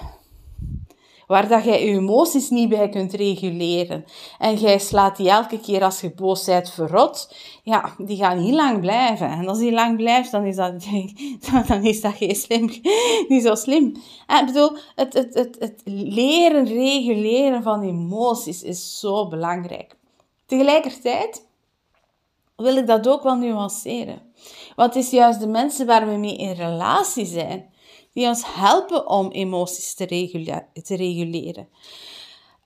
waar 1.28 1.48
dat 1.48 1.64
jij 1.64 1.86
je 1.86 1.92
emoties 1.92 2.50
niet 2.50 2.70
bij 2.70 2.90
kunt 2.90 3.14
reguleren. 3.14 4.06
En 4.40 4.56
jij 4.56 4.80
slaat 4.80 5.18
die 5.18 5.30
elke 5.30 5.60
keer 5.60 5.84
als 5.84 6.02
je 6.02 6.14
boos 6.14 6.46
bent 6.46 6.70
verrot, 6.70 7.36
ja, 7.64 7.96
die 7.98 8.18
gaan 8.18 8.44
niet 8.44 8.54
lang 8.54 8.80
blijven. 8.80 9.30
En 9.30 9.48
als 9.48 9.60
die 9.60 9.72
lang 9.72 9.98
blijft, 9.98 10.32
dan 10.32 10.46
is 10.46 10.56
dat, 10.56 10.86
dan 11.68 11.84
is 11.84 12.02
dat 12.02 12.14
geen 12.14 12.36
slim, 12.36 12.70
niet 13.28 13.44
zo 13.44 13.56
slim. 13.56 13.96
En 14.28 14.40
ik 14.40 14.46
bedoel, 14.46 14.78
het, 14.96 15.14
het, 15.14 15.34
het, 15.34 15.56
het 15.60 15.82
leren 15.86 16.66
reguleren 16.66 17.64
van 17.64 17.82
emoties 17.82 18.64
is 18.64 19.00
zo 19.00 19.28
belangrijk. 19.28 19.96
Tegelijkertijd 20.46 21.48
wil 22.56 22.78
ik 22.78 22.88
dat 22.88 23.08
ook 23.08 23.24
wel 23.24 23.36
nuanceren. 23.36 24.22
Want 24.76 24.94
het 24.94 25.04
is 25.04 25.12
juist 25.12 25.40
de 25.40 25.48
mensen 25.48 25.86
waar 25.86 26.08
we 26.08 26.18
mee 26.18 26.36
in 26.36 26.52
relatie 26.52 27.26
zijn, 27.26 27.74
die 28.16 28.28
ons 28.28 28.44
helpen 28.46 29.08
om 29.08 29.32
emoties 29.32 29.94
te, 29.94 30.06
reguleren. 30.96 31.68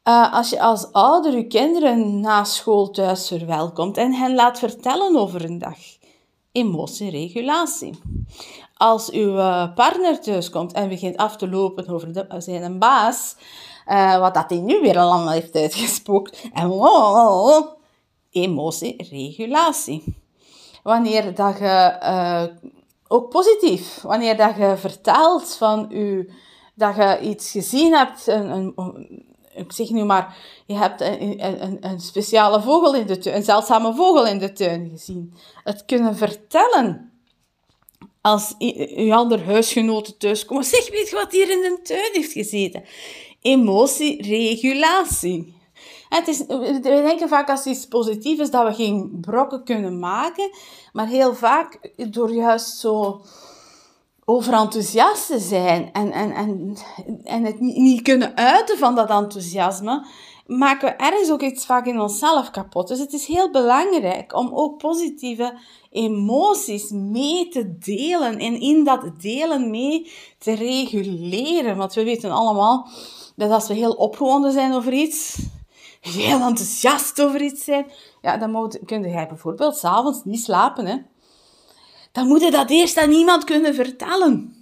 Uh, 0.04 0.34
als 0.34 0.50
je 0.50 0.62
als 0.62 0.92
ouder 0.92 1.36
je 1.36 1.48
kinderen 1.48 2.20
na 2.20 2.44
school 2.44 2.90
thuis 2.90 3.28
verwelkomt 3.28 3.98
en 3.98 4.14
hen 4.14 4.36
laat 4.36 4.60
vertellen 4.60 5.16
over 5.18 5.46
een 5.46 5.58
dag. 5.58 5.78
Emotieregulatie. 6.52 8.00
Als 8.74 9.12
uw 9.12 9.36
uh, 9.38 9.74
partner 9.74 10.22
thuiskomt 10.22 10.74
en 10.74 10.90
begint 10.90 11.18
af 11.18 11.38
te 11.38 11.50
lopen 11.50 11.88
over 11.88 12.14
de, 12.14 12.36
zijn 12.38 12.80
baas, 12.80 13.36
uh, 13.88 14.20
wat 14.20 14.34
dat 14.34 14.50
hij 14.50 14.60
nu 14.60 14.82
weer 14.82 14.98
allemaal 14.98 15.32
heeft 15.32 15.56
uitgespookt. 15.56 16.50
En 16.54 16.70
oh, 16.70 17.68
emotieregulatie. 18.32 20.04
Wanneer 20.84 21.36
dat 21.36 21.58
je 21.58 21.98
ook 23.12 23.30
positief. 23.30 24.02
Wanneer 24.02 24.38
dat 24.38 24.56
je 24.56 24.78
vertelt 24.78 25.56
van 25.56 25.86
je, 25.90 26.32
dat 26.76 26.96
je 26.96 27.20
iets 27.22 27.52
gezien 27.52 27.94
hebt, 27.94 28.28
een, 28.28 28.74
een, 28.76 29.26
ik 29.54 29.72
zeg 29.72 29.90
nu 29.90 30.04
maar, 30.04 30.38
je 30.66 30.76
hebt 30.76 31.02
een, 31.02 31.64
een, 31.64 31.78
een 31.82 32.00
speciale 32.00 32.62
vogel 32.62 32.96
in 32.96 33.08
de 33.08 33.18
tuin, 33.18 33.36
een 33.36 33.44
zeldzame 33.44 33.94
vogel 33.94 34.28
in 34.28 34.38
de 34.38 34.54
tuin 34.54 34.90
gezien. 34.90 35.34
Het 35.64 35.86
kunnen 35.86 36.16
vertellen 36.16 37.12
als 38.22 38.56
je 38.58 39.14
andere 39.14 39.44
huisgenoten 39.44 40.18
thuiskomen. 40.18 40.64
Zeg, 40.64 40.90
weet 40.90 41.10
je 41.10 41.16
wat 41.16 41.32
hier 41.32 41.50
in 41.50 41.62
de 41.62 41.80
tuin 41.84 42.10
heeft 42.14 42.32
gezeten? 42.32 42.84
Emotieregulatie. 43.42 45.58
Het 46.10 46.28
is, 46.28 46.46
we 46.48 46.80
denken 46.82 47.30
vaak 47.30 47.50
als 47.50 47.66
iets 47.66 47.88
positief 47.88 48.40
is 48.40 48.52
dat 48.52 48.68
we 48.68 48.74
geen 48.74 49.18
brokken 49.22 49.64
kunnen 49.64 50.00
maken, 50.00 50.50
maar 50.94 51.08
heel 51.08 51.36
vaak 51.36 51.92
door 52.10 52.34
juist 52.34 52.78
zo 52.78 53.22
overenthousiast 54.26 55.28
te 55.28 55.40
zijn 55.40 55.90
en, 55.94 56.12
en, 56.12 56.32
en, 56.32 56.78
en 57.24 57.44
het 57.44 57.60
niet 57.60 58.02
kunnen 58.02 58.38
uiten 58.38 58.78
van 58.78 58.96
dat 58.96 59.10
enthousiasme, 59.10 60.06
maken 60.46 60.90
we 60.90 60.96
ergens 60.96 61.32
ook 61.32 61.42
iets 61.42 61.66
vaak 61.66 61.86
in 61.86 62.00
onszelf 62.00 62.52
kapot. 62.52 62.88
Dus 62.88 63.00
het 63.00 63.14
is 63.14 63.26
heel 63.26 63.52
belangrijk 63.52 64.36
om 64.36 64.50
ook 64.54 64.78
positieve 64.78 65.58
emoties 65.92 66.90
mee 66.90 67.48
te 67.48 67.78
delen 67.78 68.38
en 68.38 68.60
in 68.62 68.84
dat 68.84 69.22
delen 69.22 69.70
mee 69.70 70.12
te 70.38 70.54
reguleren. 70.54 71.78
Want 71.78 71.94
we 71.94 72.04
weten 72.04 72.32
allemaal 72.32 72.88
dat 73.36 73.52
als 73.52 73.68
we 73.68 73.74
heel 73.74 73.92
opgewonden 73.92 74.52
zijn 74.52 74.74
over 74.74 74.94
iets, 74.94 75.38
heel 76.00 76.42
enthousiast 76.42 77.22
over 77.22 77.42
iets 77.42 77.64
zijn, 77.64 77.92
ja, 78.22 78.38
dan 78.38 78.52
moet, 78.52 78.80
kun 78.86 79.04
je 79.04 79.26
bijvoorbeeld 79.28 79.78
s'avonds 79.78 80.24
niet 80.24 80.44
slapen. 80.44 80.86
Hè. 80.86 80.98
Dan 82.12 82.28
moet 82.28 82.42
je 82.42 82.52
dat 82.52 82.70
eerst 82.70 82.98
aan 82.98 83.12
iemand 83.12 83.44
kunnen 83.44 83.76
vertellen. 83.76 84.56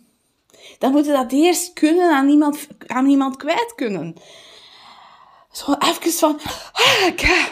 Dan 0.79 0.91
moet 0.91 1.05
je 1.05 1.11
dat 1.11 1.31
eerst 1.31 1.73
kunnen 1.73 2.11
aan 2.11 2.29
iemand, 2.29 2.67
aan 2.87 3.09
iemand 3.09 3.35
kwijt 3.35 3.73
kunnen. 3.75 4.15
Zo 5.51 5.73
even 5.79 6.11
van, 6.11 6.39
ah, 6.71 7.47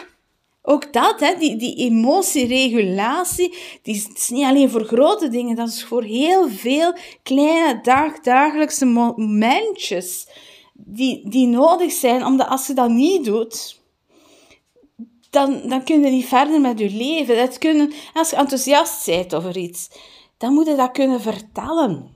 ook 0.68 0.92
dat, 0.92 1.20
hè, 1.20 1.34
die, 1.38 1.56
die 1.56 1.76
emotieregulatie, 1.76 3.56
die 3.82 3.94
is 3.94 4.28
niet 4.28 4.44
alleen 4.44 4.70
voor 4.70 4.84
grote 4.84 5.28
dingen, 5.28 5.56
dat 5.56 5.68
is 5.68 5.84
voor 5.84 6.02
heel 6.02 6.48
veel 6.48 6.96
kleine 7.22 7.80
dag, 7.82 8.20
dagelijkse 8.20 8.84
momentjes 8.84 10.28
die, 10.76 11.28
die 11.28 11.46
nodig 11.46 11.92
zijn, 11.92 12.24
omdat 12.24 12.48
als 12.48 12.66
je 12.66 12.74
dat 12.74 12.90
niet 12.90 13.24
doet, 13.24 13.80
dan, 15.30 15.68
dan 15.68 15.84
kun 15.84 16.00
je 16.00 16.10
niet 16.10 16.26
verder 16.26 16.60
met 16.60 16.78
je 16.78 16.90
leven. 16.90 17.36
Dat 17.36 17.58
kunnen, 17.58 17.92
als 18.14 18.30
je 18.30 18.36
enthousiast 18.36 19.06
bent 19.06 19.34
over 19.34 19.56
iets, 19.56 19.88
dan 20.36 20.52
moet 20.52 20.66
je 20.66 20.74
dat 20.74 20.90
kunnen 20.90 21.20
vertellen 21.20 22.14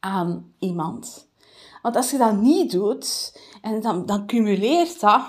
aan 0.00 0.52
iemand. 0.58 1.28
Want 1.82 1.96
als 1.96 2.10
je 2.10 2.18
dat 2.18 2.36
niet 2.36 2.70
doet, 2.70 3.38
en 3.62 3.80
dan, 3.80 4.06
dan 4.06 4.26
cumuleert 4.26 5.00
dat, 5.00 5.22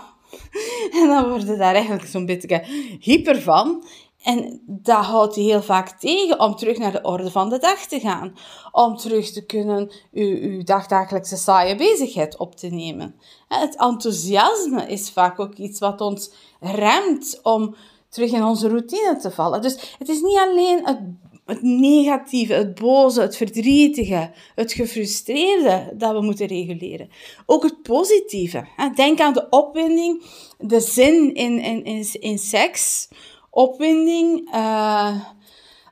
en 1.01 1.07
dan 1.07 1.29
word 1.29 1.47
je 1.47 1.55
daar 1.55 1.73
eigenlijk 1.75 2.05
zo'n 2.05 2.25
beetje 2.25 2.65
hyper 2.99 3.41
van. 3.41 3.83
En 4.23 4.61
dat 4.65 5.05
houdt 5.05 5.35
je 5.35 5.41
heel 5.41 5.61
vaak 5.61 5.99
tegen 5.99 6.39
om 6.39 6.55
terug 6.55 6.77
naar 6.77 6.91
de 6.91 7.01
orde 7.01 7.31
van 7.31 7.49
de 7.49 7.57
dag 7.57 7.85
te 7.85 7.99
gaan. 7.99 8.35
Om 8.71 8.97
terug 8.97 9.31
te 9.31 9.45
kunnen 9.45 9.91
uw, 10.11 10.63
dagdagelijkse 10.63 11.37
saaie 11.37 11.75
bezigheid 11.75 12.37
op 12.37 12.55
te 12.55 12.67
nemen. 12.67 13.15
Het 13.47 13.75
enthousiasme 13.75 14.87
is 14.87 15.11
vaak 15.11 15.39
ook 15.39 15.55
iets 15.55 15.79
wat 15.79 16.01
ons 16.01 16.31
remt 16.59 17.39
om 17.43 17.75
terug 18.09 18.31
in 18.31 18.43
onze 18.43 18.67
routine 18.67 19.17
te 19.21 19.31
vallen. 19.31 19.61
Dus 19.61 19.95
het 19.99 20.09
is 20.09 20.21
niet 20.21 20.37
alleen 20.37 20.85
het, 20.85 20.99
het 21.45 21.61
negatieve, 21.61 22.53
het 22.53 22.75
boze, 22.75 23.21
het 23.21 23.37
verdrietige, 23.37 24.31
het 24.55 24.73
gefrustreerde 24.73 25.93
dat 25.93 26.11
we 26.11 26.21
moeten 26.21 26.47
reguleren. 26.47 27.09
Ook 27.45 27.63
het 27.63 27.81
positieve. 27.81 28.67
Denk 28.95 29.19
aan 29.19 29.33
de 29.33 29.49
opwinding, 29.49 30.23
de 30.57 30.79
zin 30.79 31.33
in, 31.33 31.59
in, 31.59 31.83
in, 31.83 32.07
in 32.19 32.37
seks 32.37 33.07
opwinding, 33.49 34.55
uh, 34.55 35.15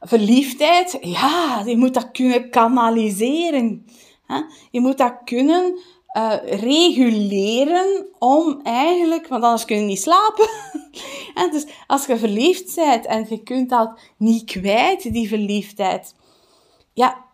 verliefdheid, 0.01 0.97
ja, 1.01 1.63
je 1.65 1.77
moet 1.77 1.93
dat 1.93 2.11
kunnen 2.11 2.49
kanaliseren. 2.49 3.85
Hè? 4.25 4.41
Je 4.71 4.81
moet 4.81 4.97
dat 4.97 5.17
kunnen 5.23 5.79
uh, 6.17 6.33
reguleren 6.43 8.05
om 8.19 8.59
eigenlijk, 8.63 9.27
want 9.27 9.43
anders 9.43 9.65
kun 9.65 9.77
je 9.77 9.85
niet 9.85 10.01
slapen. 10.01 10.49
en 11.41 11.51
dus 11.51 11.65
als 11.87 12.05
je 12.05 12.17
verliefd 12.17 12.75
bent 12.75 13.05
en 13.05 13.25
je 13.29 13.43
kunt 13.43 13.69
dat 13.69 13.99
niet 14.17 14.43
kwijt, 14.43 15.13
die 15.13 15.27
verliefdheid, 15.27 16.15
ja, 16.93 17.25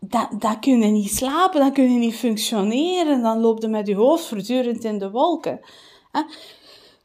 dan, 0.00 0.28
dan 0.38 0.60
kun 0.60 0.80
je 0.80 0.86
niet 0.86 1.14
slapen, 1.14 1.60
dan 1.60 1.72
kun 1.72 1.92
je 1.92 1.98
niet 1.98 2.14
functioneren, 2.14 3.22
dan 3.22 3.40
loopt 3.40 3.62
je 3.62 3.68
met 3.68 3.86
je 3.86 3.94
hoofd 3.94 4.26
voortdurend 4.26 4.84
in 4.84 4.98
de 4.98 5.10
wolken. 5.10 5.60
Hè? 6.12 6.20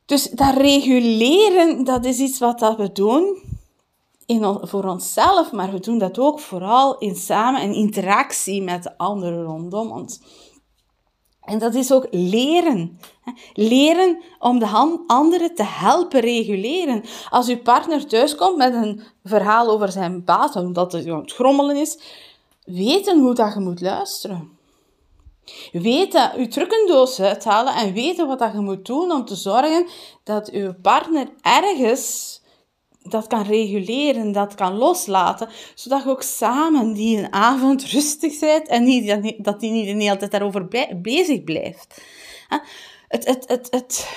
Dus 0.06 0.30
dat 0.30 0.56
reguleren, 0.56 1.84
dat 1.84 2.06
is 2.06 2.20
iets 2.20 2.40
wat 2.40 2.60
dat 2.60 2.78
we 2.78 2.92
doen 2.92 3.44
in, 4.26 4.58
voor 4.62 4.84
onszelf, 4.84 5.52
maar 5.52 5.72
we 5.72 5.80
doen 5.80 5.98
dat 5.98 6.20
ook 6.20 6.40
vooral 6.40 6.98
in 6.98 7.16
samen 7.16 7.62
en 7.62 7.74
interactie 7.74 8.62
met 8.62 8.84
de 8.84 8.98
anderen 8.98 9.44
rondom 9.44 9.92
ons. 9.92 10.20
En 11.42 11.60
dat 11.60 11.76
is 11.76 11.92
ook 11.92 12.08
leren. 12.12 13.00
Leren 13.54 14.22
om 14.40 14.60
de 14.60 14.98
anderen 15.08 15.56
te 15.56 15.64
helpen 15.64 16.20
reguleren. 16.20 17.04
Als 17.30 17.48
uw 17.48 17.62
partner 17.62 18.08
thuiskomt 18.08 18.58
met 18.58 18.74
een 18.74 19.02
verhaal 19.24 19.70
over 19.70 19.92
zijn 19.92 20.24
baas, 20.24 20.56
omdat 20.56 20.92
het 20.92 21.32
grommelen 21.32 21.76
is, 21.76 22.00
weten 22.64 23.20
hoe 23.20 23.34
dat 23.34 23.54
je 23.54 23.60
moet 23.60 23.82
luisteren. 23.82 24.55
Weten, 25.72 26.32
uw 26.36 26.48
trucendoos 26.48 27.20
uithalen 27.20 27.76
en 27.76 27.94
weten 27.94 28.28
wat 28.28 28.40
dat 28.40 28.52
je 28.52 28.60
moet 28.60 28.86
doen 28.86 29.12
om 29.12 29.26
te 29.26 29.36
zorgen 29.36 29.88
dat 30.24 30.52
uw 30.52 30.74
partner 30.82 31.28
ergens 31.42 32.34
dat 33.10 33.28
kan 33.28 33.44
reguleren, 33.44 34.32
dat 34.32 34.56
kan 34.56 34.78
loslaten, 34.78 35.50
zodat 35.76 36.04
je 36.04 36.10
ook 36.10 36.22
samen 36.22 36.94
die 36.94 37.18
een 37.18 37.34
avond 37.34 37.84
rustig 37.84 38.40
bent 38.40 38.68
en 38.68 38.84
niet, 38.84 39.36
dat 39.38 39.60
die 39.60 39.72
niet 39.72 39.86
de 39.86 40.04
hele 40.04 40.18
tijd 40.18 40.32
daarover 40.32 40.68
bezig 41.02 41.44
blijft. 41.44 42.02
Het, 43.08 43.26
het, 43.26 43.48
het, 43.48 43.68
het, 43.70 44.08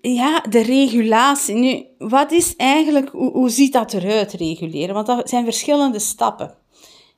ja, 0.00 0.40
de 0.40 0.62
regulatie. 0.62 1.54
Nu, 1.54 1.86
wat 1.98 2.32
is 2.32 2.56
eigenlijk, 2.56 3.08
hoe, 3.08 3.30
hoe 3.30 3.50
ziet 3.50 3.72
dat 3.72 3.92
eruit, 3.92 4.32
reguleren? 4.32 4.94
Want 4.94 5.06
dat 5.06 5.28
zijn 5.28 5.44
verschillende 5.44 5.98
stappen. 5.98 6.54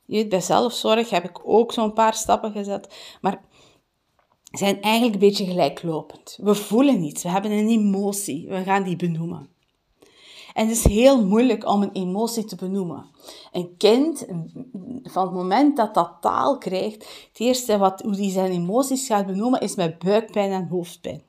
Je 0.07 0.27
bij 0.27 0.41
zelfzorg 0.41 1.09
heb 1.09 1.23
ik 1.23 1.39
ook 1.43 1.71
zo'n 1.71 1.93
paar 1.93 2.13
stappen 2.13 2.51
gezet. 2.51 3.17
Maar 3.21 3.41
zijn 4.51 4.81
eigenlijk 4.81 5.13
een 5.13 5.27
beetje 5.27 5.45
gelijklopend. 5.45 6.37
We 6.41 6.55
voelen 6.55 7.03
iets, 7.03 7.23
we 7.23 7.29
hebben 7.29 7.51
een 7.51 7.69
emotie, 7.69 8.47
we 8.47 8.63
gaan 8.63 8.83
die 8.83 8.95
benoemen. 8.95 9.49
En 10.53 10.67
het 10.67 10.77
is 10.77 10.83
heel 10.83 11.25
moeilijk 11.25 11.67
om 11.69 11.81
een 11.81 11.91
emotie 11.91 12.45
te 12.45 12.55
benoemen. 12.55 13.05
Een 13.51 13.77
kind, 13.77 14.25
van 15.03 15.23
het 15.23 15.33
moment 15.33 15.77
dat 15.77 15.93
dat 15.93 16.11
taal 16.21 16.57
krijgt, 16.57 17.27
het 17.27 17.39
eerste 17.39 17.77
wat, 17.77 18.01
hoe 18.01 18.15
die 18.15 18.31
zijn 18.31 18.51
emoties 18.51 19.07
gaat 19.07 19.25
benoemen, 19.25 19.61
is 19.61 19.75
met 19.75 19.99
buikpijn 19.99 20.51
en 20.51 20.67
hoofdpijn 20.67 21.26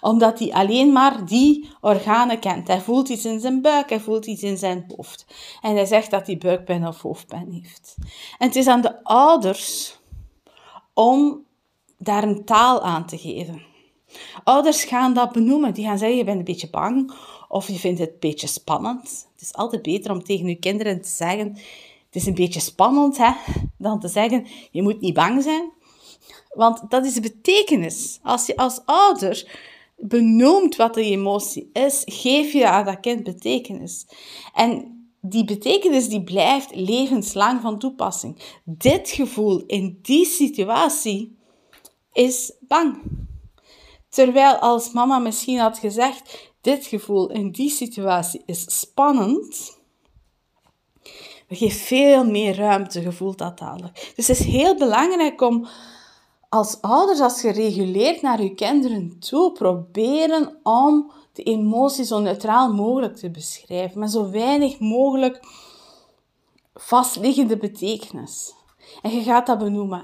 omdat 0.00 0.38
hij 0.38 0.52
alleen 0.52 0.92
maar 0.92 1.26
die 1.26 1.68
organen 1.80 2.38
kent. 2.38 2.68
Hij 2.68 2.80
voelt 2.80 3.08
iets 3.08 3.24
in 3.24 3.40
zijn 3.40 3.62
buik, 3.62 3.88
hij 3.88 4.00
voelt 4.00 4.26
iets 4.26 4.42
in 4.42 4.58
zijn 4.58 4.92
hoofd. 4.96 5.26
En 5.60 5.74
hij 5.74 5.86
zegt 5.86 6.10
dat 6.10 6.26
hij 6.26 6.38
buikpijn 6.38 6.86
of 6.86 7.02
hoofdpijn 7.02 7.52
heeft. 7.52 7.94
En 8.38 8.46
het 8.46 8.56
is 8.56 8.66
aan 8.66 8.80
de 8.80 9.04
ouders 9.04 9.98
om 10.94 11.44
daar 11.98 12.22
een 12.22 12.44
taal 12.44 12.82
aan 12.82 13.06
te 13.06 13.18
geven. 13.18 13.62
Ouders 14.44 14.84
gaan 14.84 15.14
dat 15.14 15.32
benoemen. 15.32 15.74
Die 15.74 15.84
gaan 15.84 15.98
zeggen, 15.98 16.18
je 16.18 16.24
bent 16.24 16.38
een 16.38 16.44
beetje 16.44 16.70
bang 16.70 17.12
of 17.48 17.68
je 17.68 17.78
vindt 17.78 18.00
het 18.00 18.08
een 18.08 18.16
beetje 18.20 18.46
spannend. 18.46 19.28
Het 19.32 19.42
is 19.42 19.54
altijd 19.54 19.82
beter 19.82 20.10
om 20.10 20.24
tegen 20.24 20.48
je 20.48 20.54
kinderen 20.54 21.02
te 21.02 21.08
zeggen, 21.08 21.48
het 22.06 22.16
is 22.16 22.26
een 22.26 22.34
beetje 22.34 22.60
spannend, 22.60 23.16
hè, 23.16 23.30
dan 23.78 24.00
te 24.00 24.08
zeggen, 24.08 24.46
je 24.70 24.82
moet 24.82 25.00
niet 25.00 25.14
bang 25.14 25.42
zijn. 25.42 25.72
Want 26.54 26.90
dat 26.90 27.04
is 27.04 27.14
de 27.14 27.20
betekenis. 27.20 28.18
Als 28.22 28.46
je 28.46 28.56
als 28.56 28.80
ouder 28.84 29.60
benoemt 29.98 30.76
wat 30.76 30.94
de 30.94 31.02
emotie 31.02 31.70
is, 31.72 32.02
geef 32.04 32.52
je 32.52 32.68
aan 32.68 32.84
dat 32.84 33.00
kind 33.00 33.22
betekenis. 33.22 34.06
En 34.54 34.98
die 35.20 35.44
betekenis 35.44 36.08
die 36.08 36.24
blijft 36.24 36.74
levenslang 36.74 37.60
van 37.60 37.78
toepassing. 37.78 38.58
Dit 38.64 39.10
gevoel 39.10 39.62
in 39.66 39.98
die 40.02 40.26
situatie 40.26 41.36
is 42.12 42.52
bang. 42.60 43.02
Terwijl 44.08 44.54
als 44.54 44.92
mama 44.92 45.18
misschien 45.18 45.58
had 45.58 45.78
gezegd, 45.78 46.50
dit 46.60 46.86
gevoel 46.86 47.30
in 47.30 47.50
die 47.50 47.70
situatie 47.70 48.42
is 48.46 48.78
spannend, 48.78 49.76
we 51.48 51.70
veel 51.70 52.24
meer 52.24 52.56
ruimte, 52.56 53.02
gevoelt 53.02 53.38
dat 53.38 53.58
dadelijk. 53.58 54.12
Dus 54.16 54.28
het 54.28 54.38
is 54.38 54.46
heel 54.46 54.76
belangrijk 54.76 55.40
om 55.40 55.68
als 56.48 56.80
ouders, 56.80 57.20
als 57.20 57.40
gereguleerd 57.40 58.22
naar 58.22 58.42
je 58.42 58.54
kinderen 58.54 59.18
toe, 59.18 59.52
proberen 59.52 60.58
om 60.62 61.12
de 61.32 61.42
emotie 61.42 62.04
zo 62.04 62.18
neutraal 62.18 62.72
mogelijk 62.72 63.16
te 63.16 63.30
beschrijven, 63.30 63.98
met 63.98 64.10
zo 64.10 64.30
weinig 64.30 64.78
mogelijk 64.78 65.46
vastliggende 66.74 67.56
betekenis. 67.56 68.54
En 69.02 69.10
je 69.10 69.22
gaat 69.22 69.46
dat 69.46 69.58
benoemen. 69.58 70.02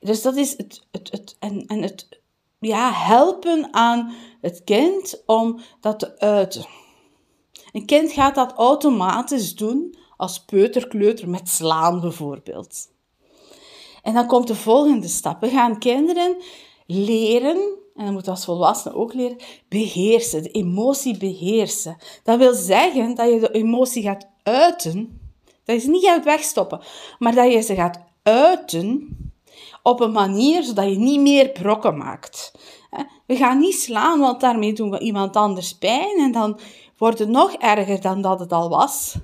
Dus 0.00 0.22
dat 0.22 0.36
is 0.36 0.56
het, 0.56 0.86
het, 0.90 1.10
het, 1.10 1.36
en, 1.38 1.66
en 1.66 1.82
het 1.82 2.08
ja, 2.58 2.92
helpen 2.92 3.74
aan 3.74 4.14
het 4.40 4.64
kind 4.64 5.22
om 5.26 5.60
dat 5.80 5.98
te 5.98 6.18
uiten. 6.18 6.66
Een 7.72 7.86
kind 7.86 8.12
gaat 8.12 8.34
dat 8.34 8.52
automatisch 8.52 9.54
doen 9.54 9.96
als 10.16 10.44
peuterkleuter 10.44 11.28
met 11.28 11.48
slaan 11.48 12.00
bijvoorbeeld. 12.00 12.91
En 14.02 14.14
dan 14.14 14.26
komt 14.26 14.46
de 14.46 14.54
volgende 14.54 15.08
stap. 15.08 15.40
We 15.40 15.48
gaan 15.48 15.78
kinderen 15.78 16.36
leren, 16.86 17.56
en 17.94 18.04
dat 18.04 18.12
moet 18.12 18.28
als 18.28 18.44
volwassene 18.44 18.94
ook 18.94 19.14
leren, 19.14 19.36
beheersen, 19.68 20.42
de 20.42 20.50
emotie 20.50 21.16
beheersen. 21.16 21.96
Dat 22.22 22.38
wil 22.38 22.54
zeggen 22.54 23.14
dat 23.14 23.28
je 23.28 23.40
de 23.40 23.50
emotie 23.50 24.02
gaat 24.02 24.28
uiten, 24.42 25.20
dat 25.64 25.76
je 25.76 25.82
ze 25.82 25.90
niet 25.90 26.04
gaat 26.04 26.24
wegstoppen, 26.24 26.80
maar 27.18 27.34
dat 27.34 27.52
je 27.52 27.60
ze 27.60 27.74
gaat 27.74 28.00
uiten 28.22 29.16
op 29.82 30.00
een 30.00 30.12
manier 30.12 30.62
zodat 30.62 30.84
je 30.88 30.98
niet 30.98 31.20
meer 31.20 31.48
brokken 31.48 31.96
maakt. 31.96 32.52
We 33.26 33.36
gaan 33.36 33.58
niet 33.58 33.74
slaan, 33.74 34.20
want 34.20 34.40
daarmee 34.40 34.72
doen 34.72 34.90
we 34.90 34.98
iemand 34.98 35.36
anders 35.36 35.78
pijn 35.78 36.18
en 36.18 36.32
dan 36.32 36.60
wordt 36.96 37.18
het 37.18 37.28
nog 37.28 37.52
erger 37.52 38.00
dan 38.00 38.20
dat 38.20 38.40
het 38.40 38.52
al 38.52 38.68
was 38.68 39.16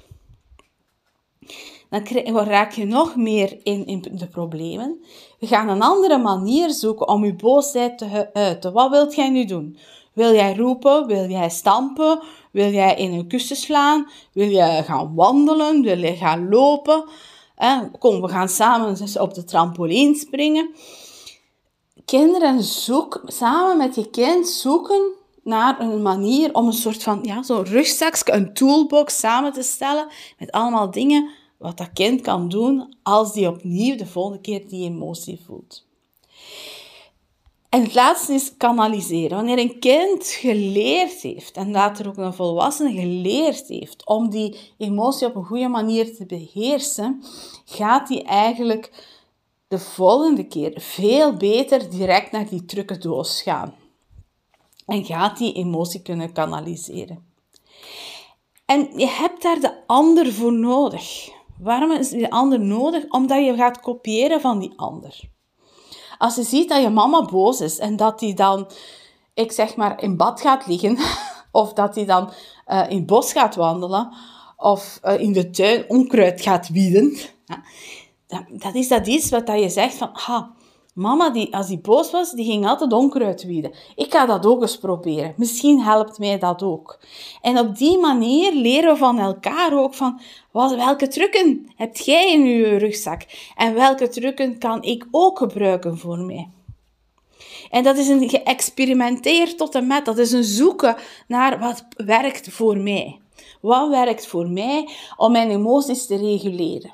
dan 1.90 2.38
raak 2.38 2.72
je 2.72 2.85
nog 2.85 3.16
meer 3.16 3.59
in, 3.62 3.87
in 3.87 4.05
de 4.12 4.27
problemen. 4.27 5.01
We 5.38 5.46
gaan 5.46 5.68
een 5.68 5.83
andere 5.83 6.18
manier 6.18 6.70
zoeken 6.70 7.09
om 7.09 7.24
je 7.24 7.35
boosheid 7.35 7.98
te 7.98 8.31
uiten. 8.33 8.72
Wat 8.72 8.90
wilt 8.90 9.14
jij 9.14 9.31
nu 9.31 9.44
doen? 9.44 9.79
Wil 10.12 10.35
jij 10.35 10.55
roepen? 10.55 11.07
Wil 11.07 11.29
jij 11.29 11.51
stampen? 11.51 12.22
Wil 12.53 12.70
jij 12.70 12.96
in 12.96 13.12
een 13.12 13.29
kussen 13.29 13.57
slaan? 13.57 14.11
Wil 14.33 14.48
jij 14.48 14.85
gaan 14.85 15.14
wandelen? 15.14 15.83
Wil 15.83 15.98
jij 15.98 16.16
gaan 16.16 16.48
lopen? 16.48 17.05
kom, 17.98 18.20
we 18.20 18.29
gaan 18.29 18.48
samen 18.48 18.96
op 19.20 19.35
de 19.35 19.44
trampoline 19.44 20.14
springen. 20.14 20.70
Kinderen 22.05 22.62
zoeken, 22.62 23.20
samen 23.24 23.77
met 23.77 23.94
je 23.94 24.11
kind 24.11 24.48
zoeken 24.48 25.12
naar 25.42 25.81
een 25.81 26.03
manier 26.03 26.55
om 26.55 26.66
een 26.66 26.72
soort 26.72 27.03
van, 27.03 27.18
ja, 27.22 27.42
zo'n 27.42 27.64
rugzakje, 27.64 28.33
een 28.33 28.55
toolbox 28.55 29.18
samen 29.18 29.53
te 29.53 29.62
stellen 29.62 30.07
met 30.38 30.51
allemaal 30.51 30.90
dingen 30.90 31.31
wat 31.58 31.78
dat 31.78 31.92
kind 31.92 32.20
kan 32.20 32.48
doen 32.48 32.96
als 33.02 33.32
die 33.32 33.48
opnieuw 33.48 33.96
de 33.96 34.06
volgende 34.06 34.40
keer 34.40 34.68
die 34.68 34.84
emotie 34.84 35.40
voelt. 35.46 35.86
En 37.68 37.82
het 37.82 37.94
laatste 37.94 38.32
is 38.32 38.56
kanaliseren. 38.56 39.36
Wanneer 39.36 39.58
een 39.58 39.78
kind 39.78 40.26
geleerd 40.26 41.20
heeft, 41.20 41.56
en 41.56 41.70
later 41.70 42.08
ook 42.08 42.16
een 42.16 42.34
volwassene 42.34 43.00
geleerd 43.00 43.68
heeft, 43.68 44.06
om 44.06 44.30
die 44.30 44.58
emotie 44.78 45.26
op 45.26 45.34
een 45.34 45.44
goede 45.44 45.68
manier 45.68 46.16
te 46.16 46.26
beheersen, 46.26 47.24
gaat 47.64 48.08
hij 48.08 48.22
eigenlijk 48.22 49.06
de 49.68 49.78
volgende 49.78 50.46
keer 50.46 50.72
veel 50.76 51.36
beter 51.36 51.90
direct 51.90 52.32
naar 52.32 52.48
die 52.48 52.98
doos 52.98 53.42
gaan. 53.42 53.74
En 54.86 55.04
gaat 55.04 55.38
die 55.38 55.52
emotie 55.52 56.02
kunnen 56.02 56.32
kanaliseren. 56.32 57.26
En 58.64 58.90
je 58.96 59.06
hebt 59.06 59.42
daar 59.42 59.60
de 59.60 59.86
ander 59.86 60.32
voor 60.32 60.52
nodig. 60.52 61.36
Waarom 61.60 61.90
is 61.90 62.08
die 62.08 62.32
ander 62.32 62.60
nodig? 62.60 63.08
Omdat 63.08 63.44
je 63.44 63.54
gaat 63.54 63.80
kopiëren 63.80 64.40
van 64.40 64.58
die 64.58 64.72
ander. 64.76 65.20
Als 66.18 66.34
je 66.34 66.42
ziet 66.42 66.68
dat 66.68 66.82
je 66.82 66.88
mama 66.88 67.24
boos 67.24 67.60
is 67.60 67.78
en 67.78 67.96
dat 67.96 68.18
die 68.18 68.34
dan, 68.34 68.70
ik 69.34 69.52
zeg 69.52 69.76
maar, 69.76 70.02
in 70.02 70.16
bad 70.16 70.40
gaat 70.40 70.66
liggen, 70.66 70.98
of 71.52 71.72
dat 71.72 71.94
die 71.94 72.06
dan 72.06 72.30
uh, 72.66 72.84
in 72.88 72.96
het 72.96 73.06
bos 73.06 73.32
gaat 73.32 73.54
wandelen, 73.54 74.12
of 74.56 75.00
uh, 75.04 75.20
in 75.20 75.32
de 75.32 75.50
tuin 75.50 75.84
onkruid 75.88 76.40
gaat 76.40 76.68
wieden, 76.68 77.16
dat, 78.26 78.42
dat 78.48 78.74
is 78.74 78.88
dat 78.88 79.06
iets 79.06 79.30
wat 79.30 79.46
dat 79.46 79.60
je 79.60 79.68
zegt 79.68 79.94
van, 79.94 80.10
ha, 80.12 80.54
Mama, 80.98 81.30
die, 81.30 81.54
als 81.54 81.66
die 81.66 81.78
boos 81.78 82.11
was, 82.11 82.32
die 82.32 82.44
ging 82.44 82.66
altijd 82.66 82.92
onkruid 82.92 83.44
wieden. 83.44 83.72
Ik 83.96 84.12
ga 84.12 84.26
dat 84.26 84.46
ook 84.46 84.62
eens 84.62 84.78
proberen. 84.78 85.34
Misschien 85.37 85.80
helpt 85.80 86.18
mij 86.18 86.38
dat 86.38 86.62
ook. 86.62 86.98
En 87.42 87.58
op 87.58 87.76
die 87.76 87.98
manier 87.98 88.52
leren 88.52 88.92
we 88.92 88.98
van 88.98 89.18
elkaar 89.18 89.78
ook 89.78 89.94
van, 89.94 90.20
wat, 90.50 90.74
welke 90.74 91.08
trucken 91.08 91.72
heb 91.76 91.96
jij 91.96 92.32
in 92.32 92.44
je 92.44 92.76
rugzak? 92.76 93.22
En 93.56 93.74
welke 93.74 94.08
trucken 94.08 94.58
kan 94.58 94.82
ik 94.82 95.06
ook 95.11 95.38
gebruiken 95.38 95.98
voor 95.98 96.18
mij? 96.18 96.48
En 97.70 97.82
dat 97.82 97.96
is 97.96 98.08
een 98.08 98.28
geëxperimenteerd 98.28 99.58
tot 99.58 99.74
en 99.74 99.87
met. 99.87 100.04
Dat 100.04 100.18
is 100.18 100.32
een 100.32 100.44
zoeken 100.44 100.96
naar 101.26 101.58
wat 101.58 101.87
werkt 101.96 102.48
voor 102.52 102.76
mij. 102.76 103.20
Wat 103.61 103.88
werkt 103.88 104.26
voor 104.26 104.48
mij 104.48 104.88
om 105.16 105.32
mijn 105.32 105.50
emoties 105.50 106.06
te 106.06 106.16
reguleren? 106.16 106.92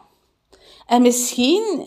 En 0.87 1.03
misschien 1.03 1.87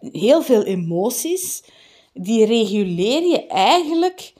heel 0.00 0.42
veel 0.42 0.62
emoties, 0.62 1.64
die 2.12 2.44
reguleer 2.44 3.22
je 3.22 3.46
eigenlijk 3.46 4.32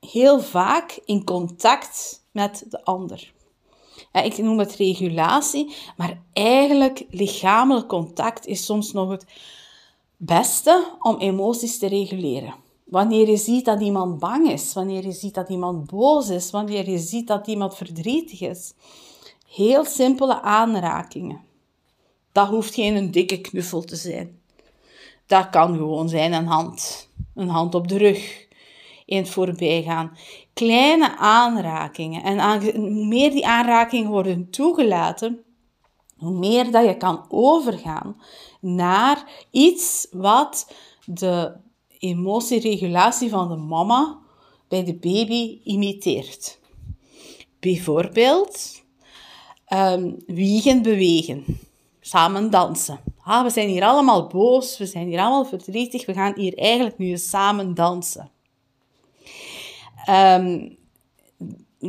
heel 0.00 0.40
vaak 0.40 1.00
in 1.04 1.24
contact 1.24 2.22
met 2.30 2.64
de 2.68 2.84
ander. 2.84 3.32
Ik 4.12 4.38
noem 4.38 4.58
het 4.58 4.74
regulatie, 4.74 5.74
maar 5.96 6.22
eigenlijk 6.32 7.06
lichamelijk 7.10 7.88
contact 7.88 8.46
is 8.46 8.64
soms 8.64 8.92
nog 8.92 9.10
het 9.10 9.26
beste 10.16 10.96
om 11.00 11.18
emoties 11.18 11.78
te 11.78 11.86
reguleren. 11.86 12.54
Wanneer 12.84 13.30
je 13.30 13.36
ziet 13.36 13.64
dat 13.64 13.80
iemand 13.80 14.18
bang 14.18 14.50
is, 14.50 14.72
wanneer 14.72 15.04
je 15.04 15.12
ziet 15.12 15.34
dat 15.34 15.48
iemand 15.48 15.90
boos 15.90 16.28
is, 16.28 16.50
wanneer 16.50 16.90
je 16.90 16.98
ziet 16.98 17.26
dat 17.26 17.46
iemand 17.46 17.76
verdrietig 17.76 18.40
is. 18.40 18.72
Heel 19.46 19.84
simpele 19.84 20.42
aanrakingen. 20.42 21.40
Dat 22.32 22.48
hoeft 22.48 22.74
geen 22.74 23.10
dikke 23.10 23.40
knuffel 23.40 23.82
te 23.82 23.96
zijn. 23.96 24.38
Dat 25.26 25.50
kan 25.50 25.76
gewoon 25.76 26.08
zijn 26.08 26.32
een 26.32 26.46
hand. 26.46 27.08
Een 27.34 27.48
hand 27.48 27.74
op 27.74 27.88
de 27.88 27.98
rug. 27.98 28.46
In 29.06 29.16
het 29.16 29.28
voorbijgaan. 29.28 30.16
Kleine 30.52 31.16
aanrakingen. 31.16 32.22
En 32.22 32.60
hoe 32.76 33.04
meer 33.04 33.30
die 33.30 33.46
aanrakingen 33.46 34.10
worden 34.10 34.50
toegelaten, 34.50 35.44
hoe 36.16 36.38
meer 36.38 36.70
dat 36.70 36.84
je 36.84 36.96
kan 36.96 37.24
overgaan 37.28 38.16
naar 38.60 39.46
iets 39.50 40.06
wat 40.10 40.74
de 41.04 41.56
emotieregulatie 41.98 43.30
van 43.30 43.48
de 43.48 43.56
mama 43.56 44.18
bij 44.68 44.84
de 44.84 44.94
baby 44.94 45.60
imiteert. 45.64 46.60
Bijvoorbeeld 47.60 48.82
um, 49.68 50.22
wiegen 50.26 50.82
bewegen, 50.82 51.44
samen 52.00 52.50
dansen 52.50 53.00
ah, 53.24 53.42
we 53.42 53.50
zijn 53.50 53.68
hier 53.68 53.84
allemaal 53.84 54.26
boos, 54.26 54.78
we 54.78 54.86
zijn 54.86 55.06
hier 55.06 55.18
allemaal 55.18 55.44
verdrietig, 55.44 56.06
we 56.06 56.12
gaan 56.12 56.32
hier 56.36 56.58
eigenlijk 56.58 56.98
nu 56.98 57.16
samen 57.16 57.74
dansen. 57.74 58.30
Um, 60.10 60.76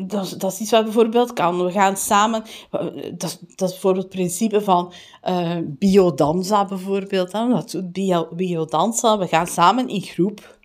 dat, 0.04 0.36
dat, 0.38 0.52
is 0.52 0.60
iets 0.60 0.72
wat 0.72 0.84
bijvoorbeeld 0.84 1.34
kan. 1.34 1.64
We 1.66 1.72
gaan 1.72 1.98
samen, 1.98 2.44
dat, 3.18 3.40
dat 3.56 3.70
is 3.70 3.72
bijvoorbeeld 3.72 4.06
het 4.06 4.14
principe 4.14 4.62
van 4.62 4.94
uh, 5.28 5.58
biodanza 5.64 6.66
bijvoorbeeld. 6.66 7.32
Hè. 7.32 7.48
Dat 7.48 7.72
doet 7.72 7.92
bio, 7.92 8.28
biodanza. 8.32 9.18
We 9.18 9.28
gaan 9.28 9.48
samen 9.48 9.88
in 9.88 10.02
groep 10.02 10.58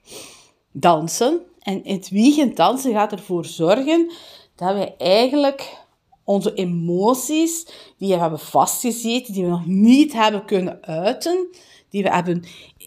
dansen. 0.72 1.40
En 1.58 1.80
het 1.84 2.08
wiegend 2.08 2.56
dansen 2.56 2.92
gaat 2.92 3.12
ervoor 3.12 3.44
zorgen 3.44 4.12
dat 4.54 4.74
wij 4.74 4.94
eigenlijk 4.98 5.79
onze 6.30 6.54
emoties 6.54 7.66
die 7.98 8.08
we 8.14 8.20
hebben 8.20 8.38
vastgezeten, 8.38 9.34
die 9.34 9.44
we 9.44 9.50
nog 9.50 9.66
niet 9.66 10.12
hebben 10.12 10.44
kunnen 10.44 10.82
uiten, 10.82 11.48
die 11.88 12.02
we 12.02 12.10
hebben 12.10 12.44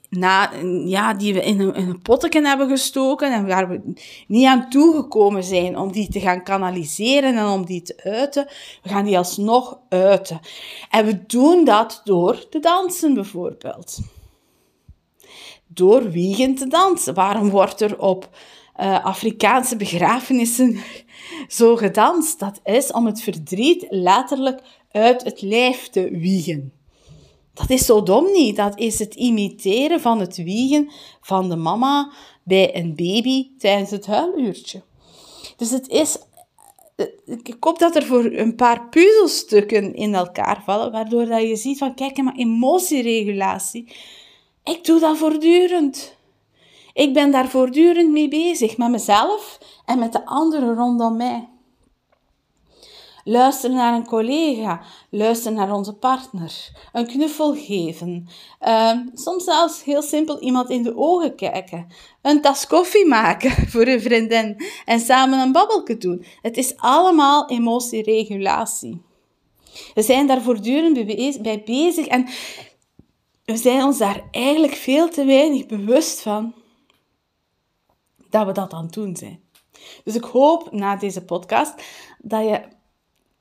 na, 0.10 0.52
ja, 0.86 1.14
die 1.14 1.34
we 1.34 1.44
in 1.44 1.60
een, 1.60 1.74
in 1.74 2.02
potteken 2.02 2.46
hebben 2.46 2.70
gestoken 2.70 3.34
en 3.34 3.48
waar 3.48 3.70
we 3.70 3.94
niet 4.28 4.46
aan 4.46 4.70
toegekomen 4.70 5.44
zijn 5.44 5.78
om 5.78 5.92
die 5.92 6.10
te 6.10 6.20
gaan 6.20 6.44
kanaliseren 6.44 7.38
en 7.38 7.48
om 7.48 7.66
die 7.66 7.82
te 7.82 8.02
uiten. 8.04 8.48
We 8.84 8.90
gaan 8.90 9.06
die 9.06 9.18
alsnog 9.18 9.80
uiten. 9.90 10.40
En 10.90 11.06
we 11.06 11.26
doen 11.26 11.66
dat 11.66 12.02
door 12.04 12.50
te 12.50 12.60
dansen 12.60 13.14
bijvoorbeeld. 13.14 14.00
Door 15.68 16.12
wiegend 16.12 16.58
te 16.58 16.68
dansen. 16.68 17.14
Waarom 17.14 17.50
wordt 17.50 17.82
er 17.82 18.00
op 18.00 18.30
uh, 18.80 19.06
Afrikaanse 19.06 19.76
begrafenissen 19.76 20.78
zo 21.48 21.76
gedanst. 21.76 22.40
Dat 22.40 22.60
is 22.64 22.92
om 22.92 23.06
het 23.06 23.22
verdriet 23.22 23.86
letterlijk 23.90 24.62
uit 24.92 25.24
het 25.24 25.42
lijf 25.42 25.90
te 25.90 26.10
wiegen. 26.12 26.74
Dat 27.54 27.70
is 27.70 27.86
zo 27.86 28.04
dom 28.04 28.32
niet. 28.32 28.56
Dat 28.56 28.80
is 28.80 29.00
het 29.00 29.16
imiteren 29.16 30.02
van 30.02 30.20
het 30.20 30.38
wiegen 30.38 30.92
van 31.22 31.50
de 31.50 31.56
mama 31.56 32.12
bij 32.44 32.76
een 32.76 32.96
baby 32.96 33.48
tijdens 33.58 33.92
het 33.92 34.06
huiluurtje. 34.06 34.82
Dus 35.58 35.70
het 35.70 35.88
is... 35.88 36.18
Ik 37.26 37.56
hoop 37.60 37.80
dat 37.80 37.96
er 37.96 38.04
voor 38.04 38.26
een 38.26 38.56
paar 38.56 38.90
puzzelstukken 38.90 39.94
in 39.94 40.16
elkaar 40.16 40.62
vallen, 40.66 40.92
waardoor 40.92 41.26
dat 41.26 41.42
je 41.42 41.56
ziet 41.56 41.78
van, 41.78 41.96
kijk, 41.96 42.18
maar 42.18 42.36
emotieregulatie, 42.36 43.96
ik 44.64 44.86
doe 44.86 45.00
dat 45.00 45.18
voortdurend. 45.18 46.16
Ik 46.94 47.14
ben 47.14 47.32
daar 47.32 47.50
voortdurend 47.50 48.12
mee 48.12 48.28
bezig, 48.28 48.78
met 48.78 48.90
mezelf 48.90 49.60
en 49.86 50.00
met 50.00 50.12
de 50.12 50.26
anderen 50.26 50.76
rondom 50.76 51.18
mij. 51.18 51.48
Luister 53.26 53.70
naar 53.70 53.94
een 53.94 54.06
collega, 54.06 54.82
luister 55.10 55.52
naar 55.52 55.74
onze 55.74 55.94
partner, 55.94 56.72
een 56.92 57.08
knuffel 57.08 57.56
geven, 57.56 58.28
uh, 58.62 58.98
soms 59.14 59.44
zelfs 59.44 59.84
heel 59.84 60.02
simpel 60.02 60.40
iemand 60.40 60.70
in 60.70 60.84
de 60.84 60.98
ogen 60.98 61.36
kijken, 61.36 61.88
een 62.22 62.42
tas 62.42 62.68
koffie 62.68 63.08
maken 63.08 63.52
voor 63.72 63.88
een 63.88 64.02
vriendin 64.02 64.64
en 64.86 65.00
samen 65.00 65.40
een 65.40 65.52
babbelke 65.52 65.98
doen. 65.98 66.26
Het 66.42 66.58
is 66.58 66.78
allemaal 66.78 67.50
emotieregulatie. 67.50 69.02
We 69.94 70.02
zijn 70.02 70.28
daar 70.28 70.42
voortdurend 70.42 71.06
bij 71.42 71.64
bezig 71.66 72.08
en 72.08 72.28
we 73.46 73.58
zijn 73.58 73.84
ons 73.84 73.98
daar 73.98 74.24
eigenlijk 74.32 74.74
veel 74.74 75.10
te 75.10 75.26
weinig 75.26 75.66
bewust 75.66 76.22
van 76.22 76.54
dat 78.34 78.46
we 78.46 78.52
dat 78.52 78.74
aan 78.74 78.84
het 78.84 78.94
doen 78.94 79.16
zijn. 79.16 79.40
Dus 80.04 80.16
ik 80.16 80.24
hoop 80.24 80.72
na 80.72 80.96
deze 80.96 81.24
podcast 81.26 81.74
dat 82.18 82.44
je 82.44 82.62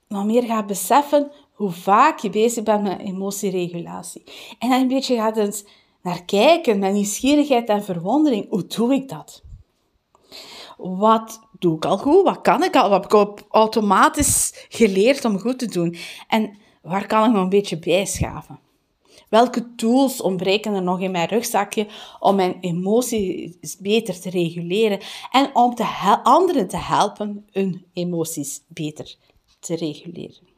nog 0.09 0.24
meer 0.24 0.42
gaat 0.42 0.66
beseffen 0.66 1.31
hoe 1.52 1.70
vaak 1.70 2.18
je 2.18 2.31
bezig 2.31 2.64
bent 2.64 2.83
met 2.83 3.00
emotieregulatie. 3.00 4.24
En 4.59 4.68
dan 4.68 4.81
een 4.81 4.88
beetje 4.88 5.16
gaat 5.16 5.37
eens 5.37 5.64
naar 6.02 6.24
kijken 6.24 6.78
met 6.78 6.92
nieuwsgierigheid 6.92 7.68
en 7.68 7.85
verwondering. 7.85 8.48
Hoe 8.50 8.66
doe 8.66 8.94
ik 8.94 9.09
dat? 9.09 9.42
Wat 10.76 11.40
doe 11.59 11.76
ik 11.76 11.85
al 11.85 11.98
goed? 11.98 12.22
Wat 12.22 12.40
kan 12.40 12.62
ik 12.62 12.76
al? 12.76 12.90
Wat 12.90 13.12
heb 13.12 13.40
ik 13.40 13.44
automatisch 13.50 14.66
geleerd 14.68 15.24
om 15.24 15.38
goed 15.38 15.59
te 15.59 15.66
doen? 15.66 15.96
En 16.28 16.59
waar 16.83 17.07
kan 17.07 17.24
ik 17.24 17.33
nog 17.33 17.42
een 17.42 17.48
beetje 17.48 17.78
bijschaven? 17.78 18.59
Welke 19.33 19.75
tools 19.75 20.21
ontbreken 20.21 20.75
er 20.75 20.83
nog 20.83 21.01
in 21.01 21.11
mijn 21.11 21.29
rugzakje 21.29 21.87
om 22.21 22.37
mijn 22.37 22.57
emoties 22.61 23.77
beter 23.79 24.21
te 24.21 24.31
reguleren 24.31 25.01
en 25.31 25.51
om 25.55 25.75
te 25.75 26.21
anderen 26.23 26.68
te 26.68 26.77
helpen 26.77 27.47
hun 27.51 27.85
emoties 27.92 28.62
beter 28.68 29.16
te 29.61 29.77
reguleren? 29.77 30.52